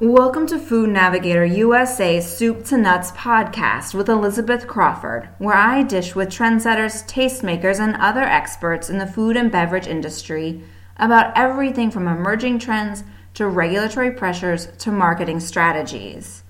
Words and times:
Welcome 0.00 0.46
to 0.46 0.58
Food 0.58 0.88
Navigator 0.88 1.44
USA's 1.44 2.26
Soup 2.26 2.64
to 2.64 2.78
Nuts 2.78 3.10
podcast 3.12 3.92
with 3.92 4.08
Elizabeth 4.08 4.66
Crawford, 4.66 5.28
where 5.36 5.54
I 5.54 5.82
dish 5.82 6.14
with 6.14 6.30
trendsetters, 6.30 7.06
tastemakers, 7.06 7.78
and 7.78 7.94
other 7.96 8.22
experts 8.22 8.88
in 8.88 8.96
the 8.96 9.06
food 9.06 9.36
and 9.36 9.52
beverage 9.52 9.86
industry 9.86 10.64
about 10.96 11.36
everything 11.36 11.90
from 11.90 12.08
emerging 12.08 12.60
trends 12.60 13.04
to 13.34 13.46
regulatory 13.46 14.10
pressures 14.10 14.68
to 14.78 14.90
marketing 14.90 15.38
strategies. 15.38 16.44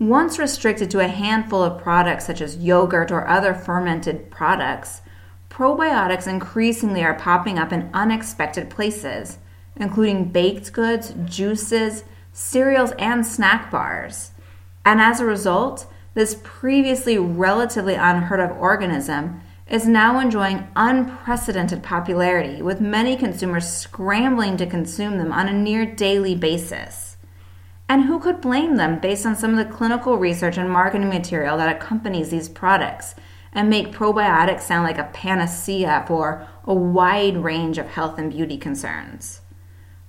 Once 0.00 0.36
restricted 0.36 0.90
to 0.90 0.98
a 0.98 1.06
handful 1.06 1.62
of 1.62 1.80
products 1.80 2.26
such 2.26 2.40
as 2.40 2.56
yogurt 2.56 3.12
or 3.12 3.24
other 3.28 3.54
fermented 3.54 4.32
products, 4.32 5.00
probiotics 5.48 6.26
increasingly 6.26 7.04
are 7.04 7.14
popping 7.14 7.56
up 7.56 7.72
in 7.72 7.88
unexpected 7.94 8.68
places, 8.68 9.38
including 9.76 10.24
baked 10.24 10.72
goods, 10.72 11.14
juices, 11.24 12.02
cereals, 12.32 12.92
and 12.98 13.26
snack 13.26 13.70
bars. 13.70 14.30
And 14.84 15.00
as 15.00 15.20
a 15.20 15.26
result, 15.26 15.86
this 16.14 16.40
previously 16.42 17.18
relatively 17.18 17.94
unheard 17.94 18.40
of 18.40 18.56
organism 18.56 19.40
is 19.68 19.86
now 19.86 20.18
enjoying 20.18 20.66
unprecedented 20.74 21.82
popularity, 21.82 22.60
with 22.60 22.80
many 22.80 23.16
consumers 23.16 23.68
scrambling 23.68 24.56
to 24.56 24.66
consume 24.66 25.18
them 25.18 25.32
on 25.32 25.46
a 25.46 25.52
near 25.52 25.86
daily 25.86 26.34
basis. 26.34 27.16
And 27.88 28.04
who 28.04 28.18
could 28.18 28.40
blame 28.40 28.76
them 28.76 28.98
based 29.00 29.24
on 29.26 29.36
some 29.36 29.56
of 29.56 29.64
the 29.64 29.72
clinical 29.72 30.16
research 30.16 30.56
and 30.56 30.70
marketing 30.70 31.08
material 31.08 31.56
that 31.56 31.74
accompanies 31.74 32.30
these 32.30 32.48
products 32.48 33.14
and 33.52 33.68
make 33.68 33.92
probiotics 33.92 34.62
sound 34.62 34.84
like 34.84 34.98
a 34.98 35.10
panacea 35.12 36.04
for 36.06 36.46
a 36.64 36.74
wide 36.74 37.36
range 37.36 37.78
of 37.78 37.88
health 37.88 38.18
and 38.18 38.30
beauty 38.30 38.56
concerns? 38.56 39.40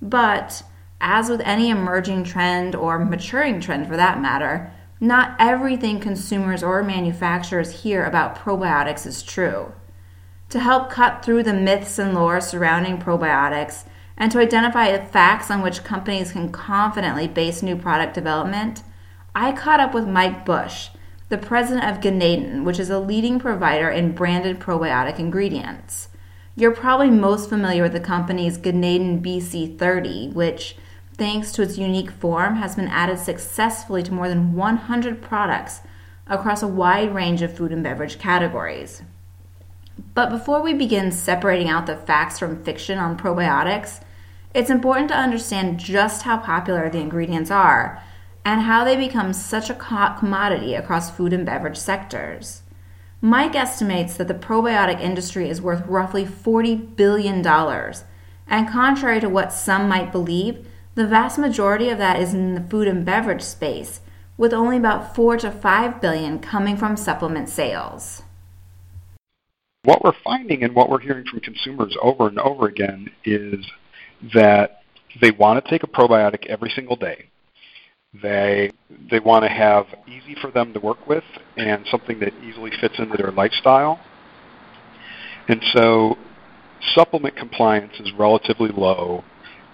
But 0.00 0.62
as 1.02 1.28
with 1.28 1.40
any 1.40 1.68
emerging 1.68 2.24
trend 2.24 2.74
or 2.74 3.04
maturing 3.04 3.60
trend 3.60 3.88
for 3.88 3.96
that 3.96 4.20
matter, 4.20 4.72
not 5.00 5.34
everything 5.40 5.98
consumers 5.98 6.62
or 6.62 6.82
manufacturers 6.82 7.82
hear 7.82 8.04
about 8.04 8.36
probiotics 8.36 9.04
is 9.04 9.22
true. 9.22 9.72
To 10.50 10.60
help 10.60 10.90
cut 10.90 11.24
through 11.24 11.42
the 11.42 11.52
myths 11.52 11.98
and 11.98 12.14
lore 12.14 12.40
surrounding 12.40 12.98
probiotics 12.98 13.84
and 14.16 14.30
to 14.30 14.38
identify 14.38 14.92
the 14.92 15.04
facts 15.04 15.50
on 15.50 15.60
which 15.60 15.82
companies 15.82 16.32
can 16.32 16.52
confidently 16.52 17.26
base 17.26 17.62
new 17.62 17.74
product 17.74 18.14
development, 18.14 18.84
I 19.34 19.50
caught 19.52 19.80
up 19.80 19.92
with 19.92 20.06
Mike 20.06 20.44
Bush, 20.44 20.90
the 21.30 21.38
president 21.38 21.86
of 21.86 22.00
Ganeden, 22.00 22.62
which 22.62 22.78
is 22.78 22.90
a 22.90 23.00
leading 23.00 23.40
provider 23.40 23.90
in 23.90 24.12
branded 24.12 24.60
probiotic 24.60 25.18
ingredients. 25.18 26.10
You're 26.54 26.74
probably 26.74 27.10
most 27.10 27.48
familiar 27.48 27.82
with 27.82 27.94
the 27.94 28.00
company's 28.00 28.58
Ganeden 28.58 29.22
BC30, 29.22 30.34
which 30.34 30.76
thanks 31.22 31.52
to 31.52 31.62
its 31.62 31.78
unique 31.78 32.10
form, 32.10 32.56
has 32.56 32.74
been 32.74 32.88
added 32.88 33.16
successfully 33.16 34.02
to 34.02 34.12
more 34.12 34.28
than 34.28 34.54
100 34.54 35.22
products 35.22 35.82
across 36.26 36.64
a 36.64 36.66
wide 36.66 37.14
range 37.14 37.42
of 37.42 37.56
food 37.56 37.70
and 37.70 37.84
beverage 37.84 38.18
categories. 38.18 39.02
But 40.14 40.30
before 40.30 40.60
we 40.60 40.74
begin 40.74 41.12
separating 41.12 41.68
out 41.68 41.86
the 41.86 41.94
facts 41.94 42.40
from 42.40 42.64
fiction 42.64 42.98
on 42.98 43.16
probiotics, 43.16 44.02
it's 44.52 44.68
important 44.68 45.10
to 45.10 45.16
understand 45.16 45.78
just 45.78 46.24
how 46.24 46.38
popular 46.38 46.90
the 46.90 46.98
ingredients 46.98 47.52
are 47.52 48.02
and 48.44 48.62
how 48.62 48.82
they 48.82 48.96
become 48.96 49.32
such 49.32 49.70
a 49.70 49.74
commodity 50.18 50.74
across 50.74 51.16
food 51.16 51.32
and 51.32 51.46
beverage 51.46 51.78
sectors. 51.78 52.62
Mike 53.20 53.54
estimates 53.54 54.16
that 54.16 54.26
the 54.26 54.34
probiotic 54.34 55.00
industry 55.00 55.48
is 55.48 55.62
worth 55.62 55.86
roughly 55.86 56.24
$40 56.24 56.96
billion, 56.96 57.46
and 57.46 58.68
contrary 58.68 59.20
to 59.20 59.28
what 59.28 59.52
some 59.52 59.88
might 59.88 60.10
believe, 60.10 60.66
the 60.94 61.06
vast 61.06 61.38
majority 61.38 61.88
of 61.88 61.98
that 61.98 62.20
is 62.20 62.34
in 62.34 62.54
the 62.54 62.60
food 62.60 62.86
and 62.86 63.04
beverage 63.04 63.42
space, 63.42 64.00
with 64.36 64.52
only 64.52 64.76
about 64.76 65.14
4 65.14 65.38
to 65.38 65.50
5 65.50 66.00
billion 66.00 66.38
coming 66.38 66.76
from 66.76 66.96
supplement 66.96 67.48
sales. 67.48 68.22
What 69.84 70.04
we're 70.04 70.12
finding 70.22 70.62
and 70.62 70.74
what 70.74 70.90
we're 70.90 71.00
hearing 71.00 71.24
from 71.24 71.40
consumers 71.40 71.96
over 72.00 72.28
and 72.28 72.38
over 72.38 72.66
again 72.66 73.10
is 73.24 73.64
that 74.34 74.82
they 75.20 75.30
want 75.30 75.64
to 75.64 75.70
take 75.70 75.82
a 75.82 75.86
probiotic 75.86 76.46
every 76.46 76.70
single 76.70 76.96
day. 76.96 77.28
They 78.22 78.70
they 79.10 79.20
want 79.20 79.44
to 79.44 79.48
have 79.48 79.86
easy 80.06 80.36
for 80.40 80.50
them 80.50 80.74
to 80.74 80.80
work 80.80 81.08
with 81.08 81.24
and 81.56 81.86
something 81.90 82.20
that 82.20 82.34
easily 82.44 82.70
fits 82.80 82.94
into 82.98 83.16
their 83.16 83.32
lifestyle. 83.32 83.98
And 85.48 85.62
so 85.72 86.18
supplement 86.94 87.36
compliance 87.36 87.94
is 87.98 88.12
relatively 88.18 88.68
low 88.68 89.24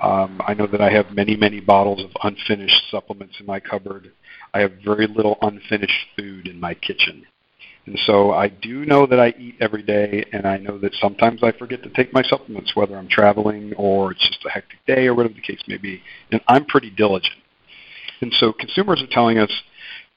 um, 0.00 0.41
I 0.47 0.54
know 0.54 0.66
that 0.66 0.81
I 0.81 0.91
have 0.91 1.12
many, 1.12 1.36
many 1.36 1.60
bottles 1.60 2.04
of 2.04 2.10
unfinished 2.22 2.91
supplements 2.91 3.36
in 3.41 3.47
my 3.47 3.60
cupboard. 3.60 4.12
I 4.54 4.60
have 4.60 4.72
very 4.84 5.06
little 5.06 5.38
unfinished 5.42 6.06
food 6.16 6.47
in 6.47 6.59
my 6.60 6.75
kitchen. 6.75 7.26
And 7.86 7.98
so 8.04 8.32
I 8.32 8.48
do 8.48 8.84
know 8.84 9.06
that 9.06 9.19
I 9.19 9.28
eat 9.38 9.56
every 9.60 9.82
day, 9.82 10.25
and 10.32 10.47
I 10.47 10.58
know 10.58 10.78
that 10.78 10.94
sometimes 11.00 11.42
I 11.42 11.53
forget 11.53 11.82
to 11.84 11.91
take 11.91 12.12
my 12.12 12.22
supplements, 12.22 12.76
whether 12.76 12.97
I'm 12.97 13.08
traveling 13.08 13.72
or 13.76 14.12
it's 14.12 14.28
just 14.28 14.44
a 14.44 14.50
hectic 14.50 14.78
day 14.87 15.06
or 15.06 15.14
whatever 15.14 15.34
the 15.34 15.41
case 15.41 15.62
may 15.66 15.78
be. 15.78 16.03
And 16.31 16.41
I'm 16.48 16.66
pretty 16.66 16.91
diligent. 16.91 17.37
And 18.20 18.32
so 18.38 18.53
consumers 18.53 19.03
are 19.03 19.06
telling 19.10 19.38
us, 19.38 19.50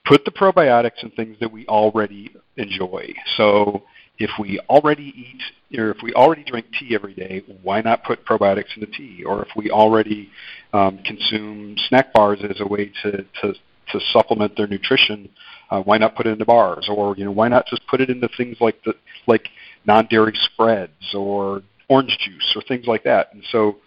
put 0.05 0.25
the 0.25 0.31
probiotics 0.31 1.03
in 1.03 1.11
things 1.11 1.37
that 1.39 1.51
we 1.51 1.65
already 1.67 2.33
enjoy. 2.57 3.13
So 3.37 3.83
if 4.21 4.29
we 4.39 4.59
already 4.69 5.13
eat 5.15 5.79
or 5.79 5.89
if 5.89 5.97
we 6.03 6.13
already 6.13 6.43
drink 6.43 6.67
tea 6.79 6.93
every 6.93 7.13
day, 7.13 7.43
why 7.63 7.81
not 7.81 8.03
put 8.03 8.23
probiotics 8.25 8.75
in 8.75 8.81
the 8.81 8.85
tea? 8.85 9.23
Or 9.25 9.41
if 9.41 9.49
we 9.55 9.71
already 9.71 10.29
um, 10.73 10.99
consume 10.99 11.75
snack 11.87 12.13
bars 12.13 12.39
as 12.47 12.59
a 12.59 12.67
way 12.67 12.91
to, 13.01 13.25
to, 13.41 13.53
to 13.53 13.99
supplement 14.11 14.55
their 14.55 14.67
nutrition, 14.67 15.27
uh, 15.71 15.81
why 15.81 15.97
not 15.97 16.15
put 16.15 16.27
it 16.27 16.31
into 16.31 16.45
bars? 16.45 16.87
Or 16.89 17.17
you 17.17 17.25
know, 17.25 17.31
why 17.31 17.47
not 17.47 17.65
just 17.65 17.81
put 17.87 17.99
it 17.99 18.09
into 18.09 18.29
things 18.37 18.57
like 18.59 18.83
the 18.83 18.93
like 19.25 19.47
non-dairy 19.85 20.37
spreads 20.53 21.15
or 21.15 21.63
orange 21.89 22.17
juice 22.19 22.53
or 22.55 22.61
things 22.61 22.85
like 22.85 23.03
that? 23.05 23.33
And 23.33 23.43
so 23.51 23.77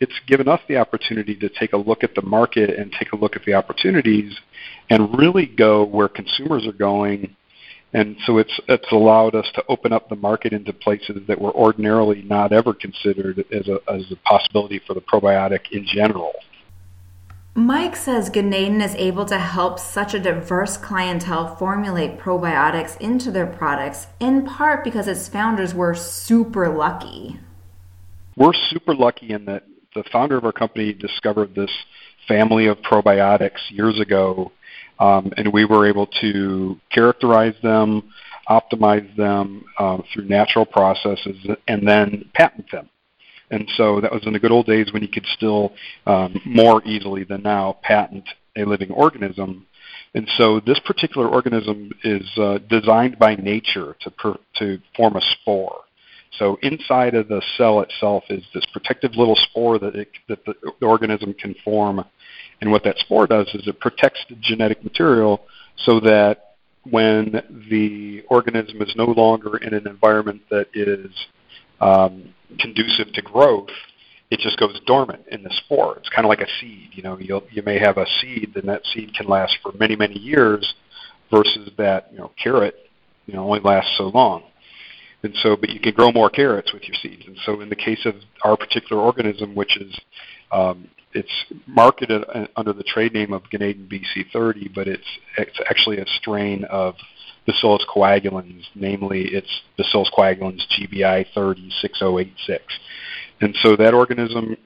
it's 0.00 0.18
given 0.26 0.48
us 0.48 0.60
the 0.66 0.78
opportunity 0.78 1.34
to 1.36 1.48
take 1.48 1.72
a 1.74 1.76
look 1.76 2.02
at 2.02 2.14
the 2.14 2.22
market 2.22 2.70
and 2.70 2.90
take 2.92 3.12
a 3.12 3.16
look 3.16 3.36
at 3.36 3.44
the 3.44 3.54
opportunities 3.54 4.34
and 4.88 5.18
really 5.18 5.46
go 5.46 5.84
where 5.84 6.08
consumers 6.08 6.66
are 6.66 6.72
going 6.72 7.36
and 7.94 8.16
so 8.26 8.38
it's 8.38 8.60
it's 8.68 8.90
allowed 8.90 9.36
us 9.36 9.46
to 9.54 9.64
open 9.68 9.92
up 9.92 10.08
the 10.08 10.16
market 10.16 10.52
into 10.52 10.72
places 10.72 11.16
that 11.28 11.40
were 11.40 11.54
ordinarily 11.54 12.22
not 12.22 12.52
ever 12.52 12.74
considered 12.74 13.44
as 13.52 13.68
a 13.68 13.78
as 13.90 14.10
a 14.10 14.16
possibility 14.28 14.80
for 14.84 14.94
the 14.94 15.00
probiotic 15.00 15.70
in 15.70 15.86
general. 15.86 16.32
Mike 17.56 17.94
says 17.94 18.30
Ganeden 18.30 18.84
is 18.84 18.96
able 18.96 19.24
to 19.26 19.38
help 19.38 19.78
such 19.78 20.12
a 20.12 20.18
diverse 20.18 20.76
clientele 20.76 21.54
formulate 21.54 22.18
probiotics 22.18 23.00
into 23.00 23.30
their 23.30 23.46
products, 23.46 24.08
in 24.18 24.44
part 24.44 24.82
because 24.82 25.06
its 25.06 25.28
founders 25.28 25.72
were 25.72 25.94
super 25.94 26.68
lucky. 26.68 27.38
We're 28.36 28.54
super 28.70 28.92
lucky 28.92 29.30
in 29.30 29.44
that 29.44 29.66
the 29.94 30.02
founder 30.10 30.36
of 30.36 30.44
our 30.44 30.50
company 30.50 30.92
discovered 30.92 31.54
this 31.54 31.70
family 32.26 32.66
of 32.66 32.78
probiotics 32.78 33.70
years 33.70 34.00
ago 34.00 34.50
um, 34.98 35.32
and 35.36 35.52
we 35.52 35.64
were 35.64 35.86
able 35.88 36.06
to 36.20 36.78
characterize 36.90 37.54
them, 37.62 38.12
optimize 38.48 39.14
them 39.16 39.64
uh, 39.78 39.98
through 40.12 40.26
natural 40.26 40.66
processes, 40.66 41.36
and 41.68 41.86
then 41.86 42.30
patent 42.34 42.70
them. 42.70 42.88
And 43.50 43.68
so 43.76 44.00
that 44.00 44.12
was 44.12 44.26
in 44.26 44.32
the 44.32 44.38
good 44.38 44.52
old 44.52 44.66
days 44.66 44.92
when 44.92 45.02
you 45.02 45.08
could 45.08 45.26
still 45.36 45.72
um, 46.06 46.40
more 46.44 46.82
easily 46.84 47.24
than 47.24 47.42
now 47.42 47.78
patent 47.82 48.28
a 48.56 48.64
living 48.64 48.90
organism. 48.90 49.66
And 50.14 50.28
so 50.36 50.60
this 50.60 50.78
particular 50.80 51.28
organism 51.28 51.90
is 52.04 52.28
uh, 52.36 52.58
designed 52.68 53.18
by 53.18 53.34
nature 53.34 53.96
to, 54.00 54.10
per, 54.10 54.36
to 54.56 54.78
form 54.96 55.16
a 55.16 55.20
spore. 55.20 55.80
So 56.38 56.58
inside 56.62 57.14
of 57.14 57.28
the 57.28 57.42
cell 57.56 57.80
itself 57.80 58.24
is 58.28 58.42
this 58.52 58.64
protective 58.72 59.12
little 59.14 59.36
spore 59.36 59.78
that, 59.78 59.94
it, 59.94 60.08
that 60.28 60.44
the 60.44 60.54
organism 60.86 61.34
can 61.34 61.54
form 61.64 62.04
and 62.60 62.70
what 62.70 62.84
that 62.84 62.98
spore 62.98 63.26
does 63.26 63.48
is 63.54 63.66
it 63.66 63.80
protects 63.80 64.20
the 64.28 64.36
genetic 64.40 64.82
material 64.82 65.42
so 65.84 66.00
that 66.00 66.54
when 66.90 67.42
the 67.70 68.22
organism 68.28 68.80
is 68.82 68.94
no 68.96 69.06
longer 69.06 69.56
in 69.58 69.74
an 69.74 69.86
environment 69.86 70.42
that 70.50 70.68
is 70.74 71.10
um, 71.80 72.34
conducive 72.58 73.12
to 73.12 73.22
growth, 73.22 73.70
it 74.30 74.40
just 74.40 74.58
goes 74.58 74.78
dormant 74.86 75.26
in 75.30 75.42
the 75.42 75.50
spore. 75.64 75.96
It's 75.98 76.08
kind 76.08 76.24
of 76.24 76.28
like 76.28 76.40
a 76.40 76.48
seed. 76.60 76.90
You 76.92 77.02
know, 77.02 77.18
you 77.18 77.42
you 77.50 77.62
may 77.62 77.78
have 77.78 77.98
a 77.98 78.06
seed, 78.20 78.52
and 78.56 78.68
that 78.68 78.82
seed 78.92 79.14
can 79.14 79.28
last 79.28 79.58
for 79.62 79.72
many 79.72 79.96
many 79.96 80.18
years, 80.18 80.74
versus 81.30 81.70
that 81.78 82.08
you 82.12 82.18
know 82.18 82.30
carrot, 82.42 82.74
you 83.26 83.34
know, 83.34 83.44
only 83.44 83.60
lasts 83.60 83.94
so 83.96 84.04
long. 84.08 84.42
And 85.24 85.34
so, 85.42 85.56
but 85.56 85.70
you 85.70 85.80
can 85.80 85.94
grow 85.94 86.12
more 86.12 86.28
carrots 86.28 86.74
with 86.74 86.82
your 86.86 86.96
seeds. 87.02 87.22
And 87.26 87.38
so, 87.46 87.62
in 87.62 87.70
the 87.70 87.76
case 87.76 88.04
of 88.04 88.14
our 88.44 88.58
particular 88.58 89.00
organism, 89.02 89.54
which 89.54 89.76
is 89.78 89.98
um, 90.52 90.86
it's 91.14 91.32
marketed 91.66 92.24
under 92.56 92.74
the 92.74 92.82
trade 92.82 93.14
name 93.14 93.32
of 93.32 93.42
Ganeden 93.44 93.88
BC30, 93.88 94.74
but 94.74 94.86
it's 94.86 95.06
it's 95.38 95.58
actually 95.70 95.98
a 95.98 96.04
strain 96.20 96.64
of 96.64 96.94
Bacillus 97.46 97.86
coagulans, 97.88 98.64
namely 98.74 99.22
it's 99.32 99.62
Bacillus 99.78 100.10
coagulans 100.16 100.60
GBI 100.78 101.24
306086. 101.32 102.62
And 103.40 103.56
so 103.62 103.76
that 103.76 103.94
organism 103.94 104.58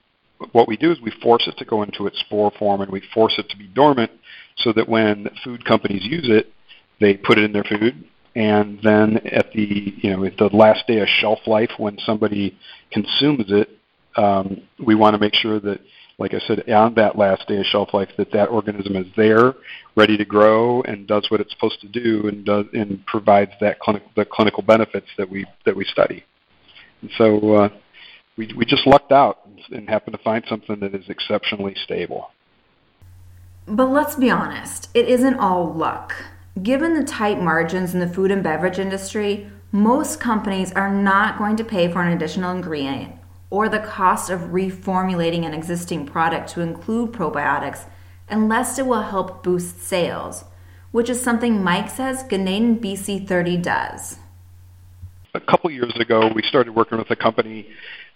what 0.52 0.68
we 0.68 0.76
do 0.76 0.92
is 0.92 1.00
we 1.00 1.12
force 1.22 1.48
it 1.48 1.56
to 1.58 1.64
go 1.64 1.82
into 1.82 2.06
its 2.06 2.18
spore 2.20 2.52
form 2.58 2.80
and 2.80 2.90
we 2.90 3.02
force 3.12 3.34
it 3.38 3.48
to 3.48 3.56
be 3.56 3.66
dormant 3.66 4.10
so 4.58 4.72
that 4.72 4.88
when 4.88 5.28
food 5.42 5.64
companies 5.64 6.04
use 6.04 6.28
it, 6.28 6.52
they 7.00 7.14
put 7.14 7.38
it 7.38 7.44
in 7.44 7.52
their 7.52 7.64
food 7.64 8.04
and 8.38 8.78
then 8.84 9.16
at 9.26 9.50
the 9.52 9.94
you 9.96 10.16
know 10.16 10.24
at 10.24 10.36
the 10.36 10.48
last 10.52 10.86
day 10.86 11.00
of 11.00 11.08
shelf 11.08 11.40
life 11.48 11.72
when 11.76 11.98
somebody 12.06 12.56
consumes 12.92 13.46
it, 13.48 13.68
um, 14.16 14.62
we 14.78 14.94
want 14.94 15.14
to 15.14 15.18
make 15.18 15.34
sure 15.34 15.58
that, 15.58 15.80
like 16.18 16.34
I 16.34 16.38
said, 16.46 16.70
on 16.70 16.94
that 16.94 17.18
last 17.18 17.48
day 17.48 17.58
of 17.58 17.66
shelf 17.66 17.92
life, 17.92 18.10
that 18.16 18.30
that 18.30 18.46
organism 18.46 18.94
is 18.94 19.08
there, 19.16 19.54
ready 19.96 20.16
to 20.16 20.24
grow, 20.24 20.82
and 20.82 21.04
does 21.08 21.28
what 21.32 21.40
it's 21.40 21.52
supposed 21.52 21.80
to 21.80 21.88
do, 21.88 22.28
and 22.28 22.44
does 22.44 22.66
and 22.72 23.04
provides 23.06 23.50
that 23.60 23.80
clinic, 23.80 24.04
the 24.14 24.24
clinical 24.24 24.62
benefits 24.62 25.08
that 25.18 25.28
we 25.28 25.44
that 25.66 25.74
we 25.74 25.84
study. 25.84 26.24
And 27.02 27.10
so 27.18 27.54
uh, 27.54 27.68
we 28.36 28.52
we 28.56 28.64
just 28.64 28.86
lucked 28.86 29.10
out 29.10 29.48
and 29.72 29.88
happened 29.88 30.16
to 30.16 30.22
find 30.22 30.44
something 30.48 30.78
that 30.78 30.94
is 30.94 31.08
exceptionally 31.08 31.74
stable. 31.82 32.30
But 33.66 33.86
let's 33.86 34.14
be 34.14 34.30
honest, 34.30 34.90
it 34.94 35.08
isn't 35.08 35.34
all 35.40 35.74
luck. 35.74 36.14
Given 36.62 36.94
the 36.94 37.04
tight 37.04 37.40
margins 37.42 37.92
in 37.92 38.00
the 38.00 38.08
food 38.08 38.30
and 38.30 38.42
beverage 38.42 38.78
industry, 38.78 39.50
most 39.70 40.18
companies 40.18 40.72
are 40.72 40.92
not 40.92 41.36
going 41.36 41.56
to 41.56 41.64
pay 41.64 41.92
for 41.92 42.02
an 42.02 42.12
additional 42.12 42.52
ingredient 42.52 43.14
or 43.50 43.68
the 43.68 43.78
cost 43.78 44.30
of 44.30 44.40
reformulating 44.40 45.44
an 45.44 45.52
existing 45.52 46.06
product 46.06 46.48
to 46.50 46.62
include 46.62 47.12
probiotics 47.12 47.84
unless 48.30 48.78
it 48.78 48.86
will 48.86 49.02
help 49.02 49.42
boost 49.42 49.82
sales, 49.82 50.44
which 50.90 51.10
is 51.10 51.20
something 51.20 51.62
Mike 51.62 51.90
says 51.90 52.24
Ganeden 52.24 52.80
BC30 52.80 53.62
does. 53.62 54.18
A 55.34 55.40
couple 55.40 55.70
years 55.70 55.94
ago, 55.96 56.30
we 56.34 56.42
started 56.42 56.74
working 56.74 56.98
with 56.98 57.10
a 57.10 57.16
company, 57.16 57.68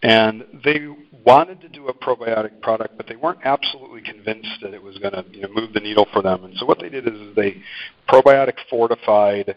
and 0.03 0.45
they 0.65 0.89
wanted 1.25 1.61
to 1.61 1.69
do 1.69 1.89
a 1.89 1.95
probiotic 1.95 2.61
product, 2.61 2.97
but 2.97 3.07
they 3.07 3.17
weren't 3.17 3.41
absolutely 3.45 4.03
convinced 4.03 4.61
that 4.63 4.75
it 4.75 4.83
was 4.83 4.99
going 4.99 5.13
to 5.13 5.25
you 5.31 5.43
know, 5.43 5.49
move 5.55 5.73
the 5.73 5.81
needle 5.81 6.07
for 6.13 6.23
them. 6.23 6.45
And 6.45 6.57
so 6.57 6.67
what 6.67 6.81
they 6.81 6.89
did 6.89 7.07
is 7.07 7.35
they 7.37 7.63
probiotic 8.09 8.55
fortified 8.69 9.57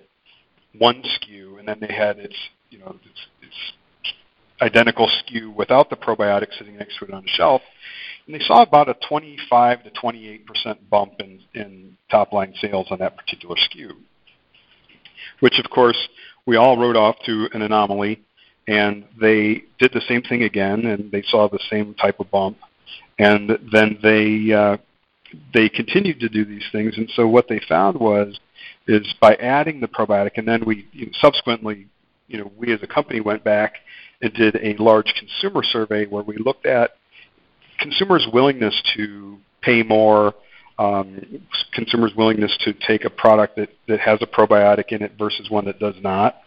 one 0.78 1.04
SKU, 1.04 1.60
and 1.60 1.68
then 1.68 1.80
they 1.80 1.94
had 1.94 2.20
its 2.20 2.36
you 2.70 2.80
know 2.80 2.96
its, 3.04 3.20
its 3.42 3.56
identical 4.62 5.08
SKU 5.08 5.54
without 5.56 5.90
the 5.90 5.96
probiotic 5.96 6.48
sitting 6.58 6.78
next 6.78 6.98
to 7.00 7.06
it 7.06 7.14
on 7.14 7.24
the 7.24 7.30
shelf. 7.30 7.62
And 8.26 8.34
they 8.36 8.44
saw 8.44 8.64
about 8.64 8.90
a 8.90 8.96
25 9.08 9.84
to 9.84 9.90
28 9.92 10.46
percent 10.46 10.90
bump 10.90 11.14
in, 11.20 11.42
in 11.54 11.98
top 12.10 12.34
line 12.34 12.54
sales 12.60 12.88
on 12.90 13.00
that 13.00 13.18
particular 13.18 13.56
SKU, 13.56 13.92
which 15.40 15.60
of 15.64 15.70
course 15.70 15.98
we 16.46 16.56
all 16.56 16.78
wrote 16.78 16.96
off 16.96 17.16
to 17.26 17.50
an 17.54 17.62
anomaly 17.62 18.22
and 18.68 19.06
they 19.20 19.64
did 19.80 19.92
the 19.94 20.02
same 20.08 20.22
thing 20.24 20.44
again, 20.44 20.86
and 20.86 21.12
they 21.12 21.24
saw 21.28 21.48
the 21.48 21.60
same 21.70 21.94
type 21.96 22.20
of 22.20 22.30
bump, 22.32 22.58
and 23.20 23.58
then 23.72 23.98
they 24.02 24.54
uh, 24.54 24.78
they 25.54 25.70
continued 25.70 26.20
to 26.20 26.30
do 26.30 26.46
these 26.46 26.66
things, 26.72 26.98
and 26.98 27.10
so 27.16 27.28
what 27.28 27.48
they 27.48 27.60
found 27.68 28.00
was 28.00 28.40
is 28.88 29.14
by 29.20 29.36
adding 29.36 29.80
the 29.80 29.88
probiotic, 29.88 30.32
and 30.38 30.48
then 30.48 30.64
we 30.66 30.88
you 30.92 31.08
know, 31.08 31.12
subsequently, 31.20 31.88
you 32.28 32.40
know, 32.40 32.52
we 32.58 32.74
as 32.74 32.82
a 32.84 32.88
company 32.88 33.20
went 33.20 33.44
back 33.44 33.76
and 34.22 34.34
did 34.34 34.56
a 34.56 34.76
large 34.82 35.14
consumer 35.18 35.64
survey 35.64 36.06
where 36.06 36.24
we 36.24 36.38
looked 36.38 36.66
at 36.66 36.92
consumers' 37.80 38.28
willingness 38.32 38.80
to 38.96 39.38
pay 39.62 39.84
more, 39.84 40.34
um, 40.80 41.42
consumers' 41.74 42.14
willingness 42.16 42.56
to 42.62 42.74
take 42.88 43.06
a 43.06 43.10
product 43.10 43.56
that, 43.56 43.70
that 43.88 44.00
has 44.00 44.20
a 44.22 44.28
probiotic 44.28 44.90
in 44.90 45.02
it 45.02 45.14
versus 45.18 45.50
one 45.50 45.66
that 45.66 45.80
does 45.80 45.96
not. 46.02 46.42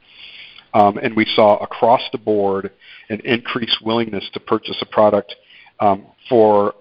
Um, 0.75 0.99
and 0.99 1.17
we 1.17 1.27
saw 1.35 1.57
across 1.59 2.03
the 2.13 2.19
board 2.19 2.71
an 3.09 3.21
increased 3.25 3.79
willingness 3.83 4.29
to 4.35 4.41
purchase 4.41 4.77
a 4.83 4.87
product 4.87 5.35
um, 5.81 6.07
for 6.29 6.75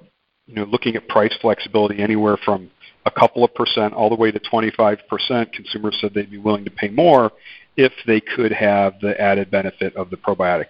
you 0.45 0.55
know, 0.55 0.63
looking 0.65 0.95
at 0.95 1.07
price 1.07 1.33
flexibility 1.41 2.01
anywhere 2.01 2.37
from 2.43 2.69
a 3.05 3.11
couple 3.11 3.43
of 3.43 3.53
percent 3.53 3.93
all 3.93 4.09
the 4.09 4.15
way 4.15 4.31
to 4.31 4.39
25%. 4.39 5.53
Consumers 5.53 5.97
said 6.01 6.13
they'd 6.13 6.31
be 6.31 6.37
willing 6.37 6.65
to 6.65 6.71
pay 6.71 6.89
more 6.89 7.31
if 7.77 7.93
they 8.05 8.19
could 8.19 8.51
have 8.51 8.99
the 9.01 9.19
added 9.19 9.49
benefit 9.51 9.95
of 9.95 10.09
the 10.09 10.17
probiotic 10.17 10.67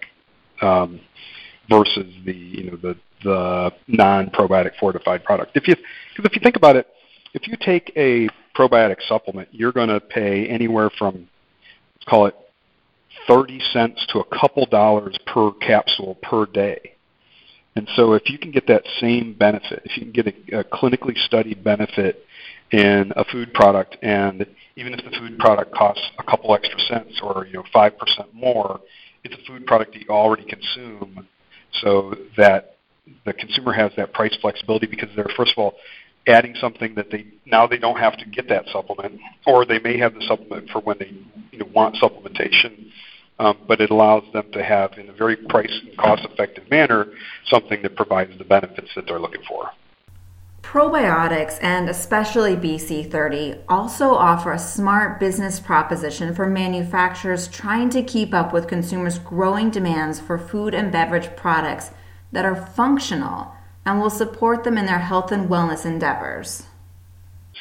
um, 0.60 1.00
versus 1.68 2.12
the 2.24 2.32
you 2.32 2.70
know 2.70 2.76
the 2.76 2.96
the 3.24 3.72
non-probiotic 3.88 4.72
fortified 4.78 5.24
product. 5.24 5.56
If 5.56 5.66
you 5.66 5.74
because 5.74 6.30
if 6.30 6.36
you 6.36 6.40
think 6.42 6.56
about 6.56 6.76
it, 6.76 6.86
if 7.34 7.48
you 7.48 7.56
take 7.60 7.92
a 7.96 8.28
probiotic 8.56 8.96
supplement, 9.08 9.48
you're 9.52 9.72
going 9.72 9.88
to 9.88 10.00
pay 10.00 10.46
anywhere 10.46 10.90
from 10.98 11.28
let's 11.94 12.04
call 12.08 12.26
it 12.26 12.36
30 13.26 13.60
cents 13.72 14.06
to 14.12 14.20
a 14.20 14.38
couple 14.38 14.66
dollars 14.66 15.16
per 15.26 15.52
capsule 15.52 16.16
per 16.22 16.46
day. 16.46 16.94
And 17.76 17.88
so 17.94 18.14
if 18.14 18.28
you 18.28 18.38
can 18.38 18.50
get 18.50 18.66
that 18.66 18.82
same 19.00 19.34
benefit, 19.34 19.82
if 19.84 19.96
you 19.96 20.02
can 20.02 20.12
get 20.12 20.26
a, 20.26 20.60
a 20.60 20.64
clinically 20.64 21.16
studied 21.26 21.62
benefit 21.62 22.24
in 22.72 23.12
a 23.16 23.24
food 23.24 23.54
product 23.54 23.96
and 24.02 24.46
even 24.76 24.92
if 24.94 25.04
the 25.04 25.16
food 25.18 25.38
product 25.38 25.72
costs 25.74 26.02
a 26.18 26.22
couple 26.22 26.54
extra 26.54 26.78
cents 26.80 27.18
or 27.22 27.46
you 27.46 27.54
know 27.54 27.64
5% 27.74 27.92
more, 28.32 28.80
it's 29.24 29.34
a 29.34 29.46
food 29.46 29.66
product 29.66 29.92
that 29.94 30.02
you 30.02 30.08
already 30.08 30.44
consume 30.44 31.26
so 31.80 32.14
that 32.36 32.76
the 33.24 33.32
consumer 33.32 33.72
has 33.72 33.90
that 33.96 34.12
price 34.12 34.36
flexibility 34.40 34.86
because 34.86 35.08
they're 35.16 35.30
first 35.36 35.52
of 35.56 35.58
all 35.58 35.74
adding 36.26 36.54
something 36.60 36.94
that 36.94 37.10
they 37.10 37.26
now 37.46 37.66
they 37.66 37.78
don't 37.78 37.98
have 37.98 38.16
to 38.18 38.26
get 38.26 38.48
that 38.48 38.64
supplement 38.72 39.18
or 39.46 39.64
they 39.64 39.78
may 39.78 39.98
have 39.98 40.14
the 40.14 40.22
supplement 40.28 40.68
for 40.70 40.80
when 40.80 40.96
they 40.98 41.12
you 41.52 41.58
know, 41.58 41.68
want 41.74 41.94
supplementation 41.96 42.87
um, 43.38 43.56
but 43.66 43.80
it 43.80 43.90
allows 43.90 44.24
them 44.32 44.50
to 44.52 44.62
have, 44.62 44.98
in 44.98 45.08
a 45.08 45.12
very 45.12 45.36
price 45.36 45.72
and 45.84 45.96
cost 45.96 46.24
effective 46.24 46.68
manner, 46.70 47.06
something 47.46 47.82
that 47.82 47.96
provides 47.96 48.36
the 48.38 48.44
benefits 48.44 48.88
that 48.96 49.06
they're 49.06 49.20
looking 49.20 49.42
for. 49.48 49.70
Probiotics 50.62 51.58
and 51.62 51.88
especially 51.88 52.54
BC30 52.56 53.62
also 53.68 54.10
offer 54.10 54.52
a 54.52 54.58
smart 54.58 55.18
business 55.18 55.60
proposition 55.60 56.34
for 56.34 56.46
manufacturers 56.46 57.48
trying 57.48 57.88
to 57.90 58.02
keep 58.02 58.34
up 58.34 58.52
with 58.52 58.66
consumers' 58.66 59.18
growing 59.18 59.70
demands 59.70 60.20
for 60.20 60.36
food 60.36 60.74
and 60.74 60.92
beverage 60.92 61.34
products 61.36 61.90
that 62.32 62.44
are 62.44 62.56
functional 62.56 63.54
and 63.86 64.00
will 64.00 64.10
support 64.10 64.64
them 64.64 64.76
in 64.76 64.84
their 64.84 64.98
health 64.98 65.32
and 65.32 65.48
wellness 65.48 65.86
endeavors. 65.86 66.64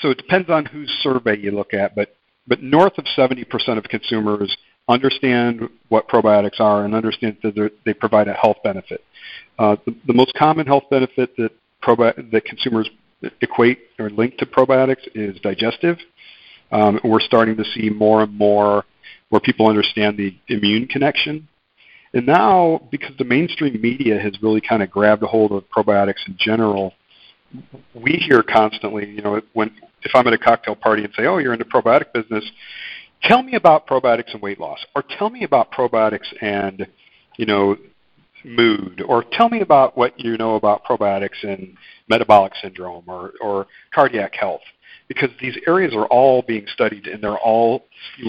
So 0.01 0.09
it 0.09 0.17
depends 0.17 0.49
on 0.49 0.65
whose 0.65 0.89
survey 1.01 1.37
you 1.37 1.51
look 1.51 1.73
at, 1.73 1.95
but, 1.95 2.17
but 2.45 2.61
north 2.61 2.97
of 2.97 3.05
70% 3.05 3.77
of 3.77 3.85
consumers 3.85 4.57
understand 4.87 5.69
what 5.89 6.07
probiotics 6.07 6.59
are 6.59 6.85
and 6.85 6.95
understand 6.95 7.37
that 7.43 7.71
they 7.85 7.93
provide 7.93 8.27
a 8.27 8.33
health 8.33 8.57
benefit. 8.63 9.03
Uh, 9.59 9.75
the, 9.85 9.95
the, 10.07 10.13
most 10.13 10.33
common 10.35 10.65
health 10.65 10.83
benefit 10.89 11.35
that, 11.37 11.51
probi- 11.83 12.31
that 12.31 12.45
consumers 12.45 12.89
equate 13.41 13.79
or 13.99 14.09
link 14.09 14.37
to 14.37 14.45
probiotics 14.45 15.07
is 15.15 15.39
digestive. 15.41 15.97
Um, 16.71 16.99
we're 17.03 17.19
starting 17.19 17.57
to 17.57 17.65
see 17.65 17.89
more 17.89 18.23
and 18.23 18.33
more 18.33 18.85
where 19.29 19.41
people 19.41 19.67
understand 19.67 20.17
the 20.17 20.35
immune 20.47 20.87
connection. 20.87 21.47
And 22.13 22.25
now, 22.25 22.87
because 22.91 23.11
the 23.17 23.25
mainstream 23.25 23.81
media 23.81 24.19
has 24.19 24.41
really 24.41 24.61
kind 24.61 24.81
of 24.81 24.89
grabbed 24.89 25.23
a 25.23 25.27
hold 25.27 25.51
of 25.51 25.63
probiotics 25.69 26.25
in 26.27 26.35
general, 26.39 26.93
we 27.93 28.13
hear 28.13 28.43
constantly, 28.43 29.09
you 29.09 29.21
know, 29.21 29.41
when 29.53 29.71
if 30.03 30.11
I'm 30.13 30.27
at 30.27 30.33
a 30.33 30.37
cocktail 30.37 30.75
party 30.75 31.03
and 31.03 31.13
say, 31.15 31.25
"Oh, 31.25 31.37
you're 31.37 31.53
in 31.53 31.59
the 31.59 31.65
probiotic 31.65 32.13
business," 32.13 32.49
tell 33.23 33.43
me 33.43 33.55
about 33.55 33.87
probiotics 33.87 34.33
and 34.33 34.41
weight 34.41 34.59
loss, 34.59 34.79
or 34.95 35.03
tell 35.17 35.29
me 35.29 35.43
about 35.43 35.71
probiotics 35.71 36.33
and 36.41 36.87
you 37.37 37.45
know 37.45 37.77
mood, 38.43 39.01
or 39.07 39.23
tell 39.23 39.49
me 39.49 39.61
about 39.61 39.97
what 39.97 40.19
you 40.19 40.37
know 40.37 40.55
about 40.55 40.85
probiotics 40.85 41.43
and 41.43 41.75
metabolic 42.07 42.53
syndrome 42.61 43.03
or, 43.07 43.33
or 43.41 43.67
cardiac 43.93 44.33
health, 44.35 44.61
because 45.07 45.29
these 45.41 45.57
areas 45.67 45.93
are 45.93 46.05
all 46.07 46.41
being 46.41 46.65
studied 46.73 47.07
and 47.07 47.21
they're 47.21 47.37
all 47.37 47.85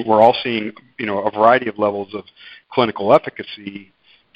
we're 0.06 0.20
all 0.20 0.36
seeing 0.42 0.72
you 0.98 1.06
know 1.06 1.20
a 1.20 1.30
variety 1.30 1.68
of 1.68 1.78
levels 1.78 2.14
of 2.14 2.24
clinical 2.70 3.14
efficacy 3.14 3.92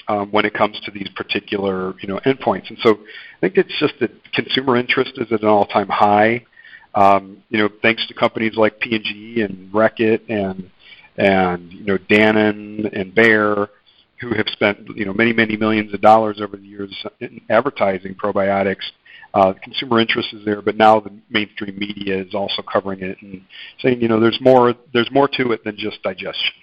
um, 0.07 0.29
when 0.31 0.45
it 0.45 0.53
comes 0.53 0.79
to 0.81 0.91
these 0.91 1.09
particular 1.15 1.93
you 2.01 2.07
know 2.07 2.19
endpoints. 2.25 2.69
And 2.69 2.77
so 2.81 2.91
I 2.91 3.39
think 3.41 3.57
it's 3.57 3.77
just 3.79 3.93
that 3.99 4.11
consumer 4.33 4.75
interest 4.77 5.13
is 5.17 5.31
at 5.31 5.41
an 5.41 5.47
all-time 5.47 5.89
high. 5.89 6.45
Um, 6.95 7.43
you 7.49 7.57
know, 7.57 7.69
thanks 7.81 8.05
to 8.07 8.13
companies 8.13 8.55
like 8.55 8.79
P&G 8.79 9.41
and 9.41 9.71
Reckitt 9.71 10.21
and 10.29 10.69
and 11.15 11.71
you 11.71 11.85
know 11.85 11.97
Dannon 11.97 12.89
and 12.99 13.13
Bayer, 13.13 13.69
who 14.19 14.33
have 14.33 14.47
spent 14.49 14.87
you 14.95 15.05
know 15.05 15.13
many 15.13 15.33
many 15.33 15.57
millions 15.57 15.93
of 15.93 16.01
dollars 16.01 16.39
over 16.41 16.57
the 16.57 16.65
years 16.65 17.05
in 17.19 17.41
advertising 17.49 18.15
probiotics. 18.15 18.83
Uh, 19.33 19.53
consumer 19.63 19.99
interest 19.99 20.29
is 20.31 20.45
there, 20.45 20.61
but 20.61 20.77
now 20.77 20.99
the 20.99 21.11
mainstream 21.31 21.77
media 21.79 22.21
is 22.21 22.35
also 22.35 22.61
covering 22.61 23.01
it 23.01 23.17
and 23.21 23.41
saying 23.81 23.99
you 24.01 24.07
know 24.07 24.19
there's 24.19 24.39
more 24.41 24.75
there's 24.93 25.09
more 25.11 25.27
to 25.27 25.51
it 25.51 25.63
than 25.63 25.75
just 25.77 26.01
digestion. 26.03 26.53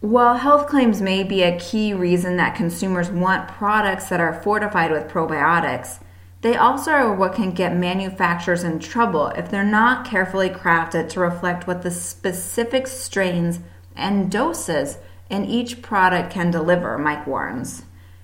While 0.00 0.36
health 0.36 0.68
claims 0.68 1.02
may 1.02 1.24
be 1.24 1.42
a 1.42 1.58
key 1.58 1.92
reason 1.92 2.36
that 2.36 2.54
consumers 2.54 3.10
want 3.10 3.48
products 3.48 4.08
that 4.10 4.20
are 4.20 4.40
fortified 4.44 4.92
with 4.92 5.08
probiotics, 5.08 5.98
they 6.40 6.56
also 6.56 6.92
are 6.92 7.14
what 7.14 7.34
can 7.34 7.50
get 7.52 7.76
manufacturers 7.76 8.62
in 8.62 8.78
trouble 8.78 9.26
if 9.28 9.50
they're 9.50 9.64
not 9.64 10.06
carefully 10.06 10.48
crafted 10.48 11.08
to 11.10 11.20
reflect 11.20 11.66
what 11.66 11.82
the 11.82 11.90
specific 11.90 12.86
strains 12.86 13.58
and 13.96 14.30
doses 14.30 14.98
in 15.28 15.44
each 15.44 15.82
product 15.82 16.32
can 16.32 16.50
deliver, 16.50 16.96
Mike 16.96 17.26
warns. 17.26 17.82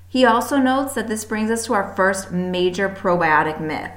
He 0.08 0.24
also 0.24 0.58
notes 0.58 0.94
that 0.94 1.08
this 1.08 1.24
brings 1.24 1.50
us 1.50 1.66
to 1.66 1.74
our 1.74 1.94
first 1.96 2.30
major 2.30 2.88
probiotic 2.88 3.60
myth, 3.60 3.90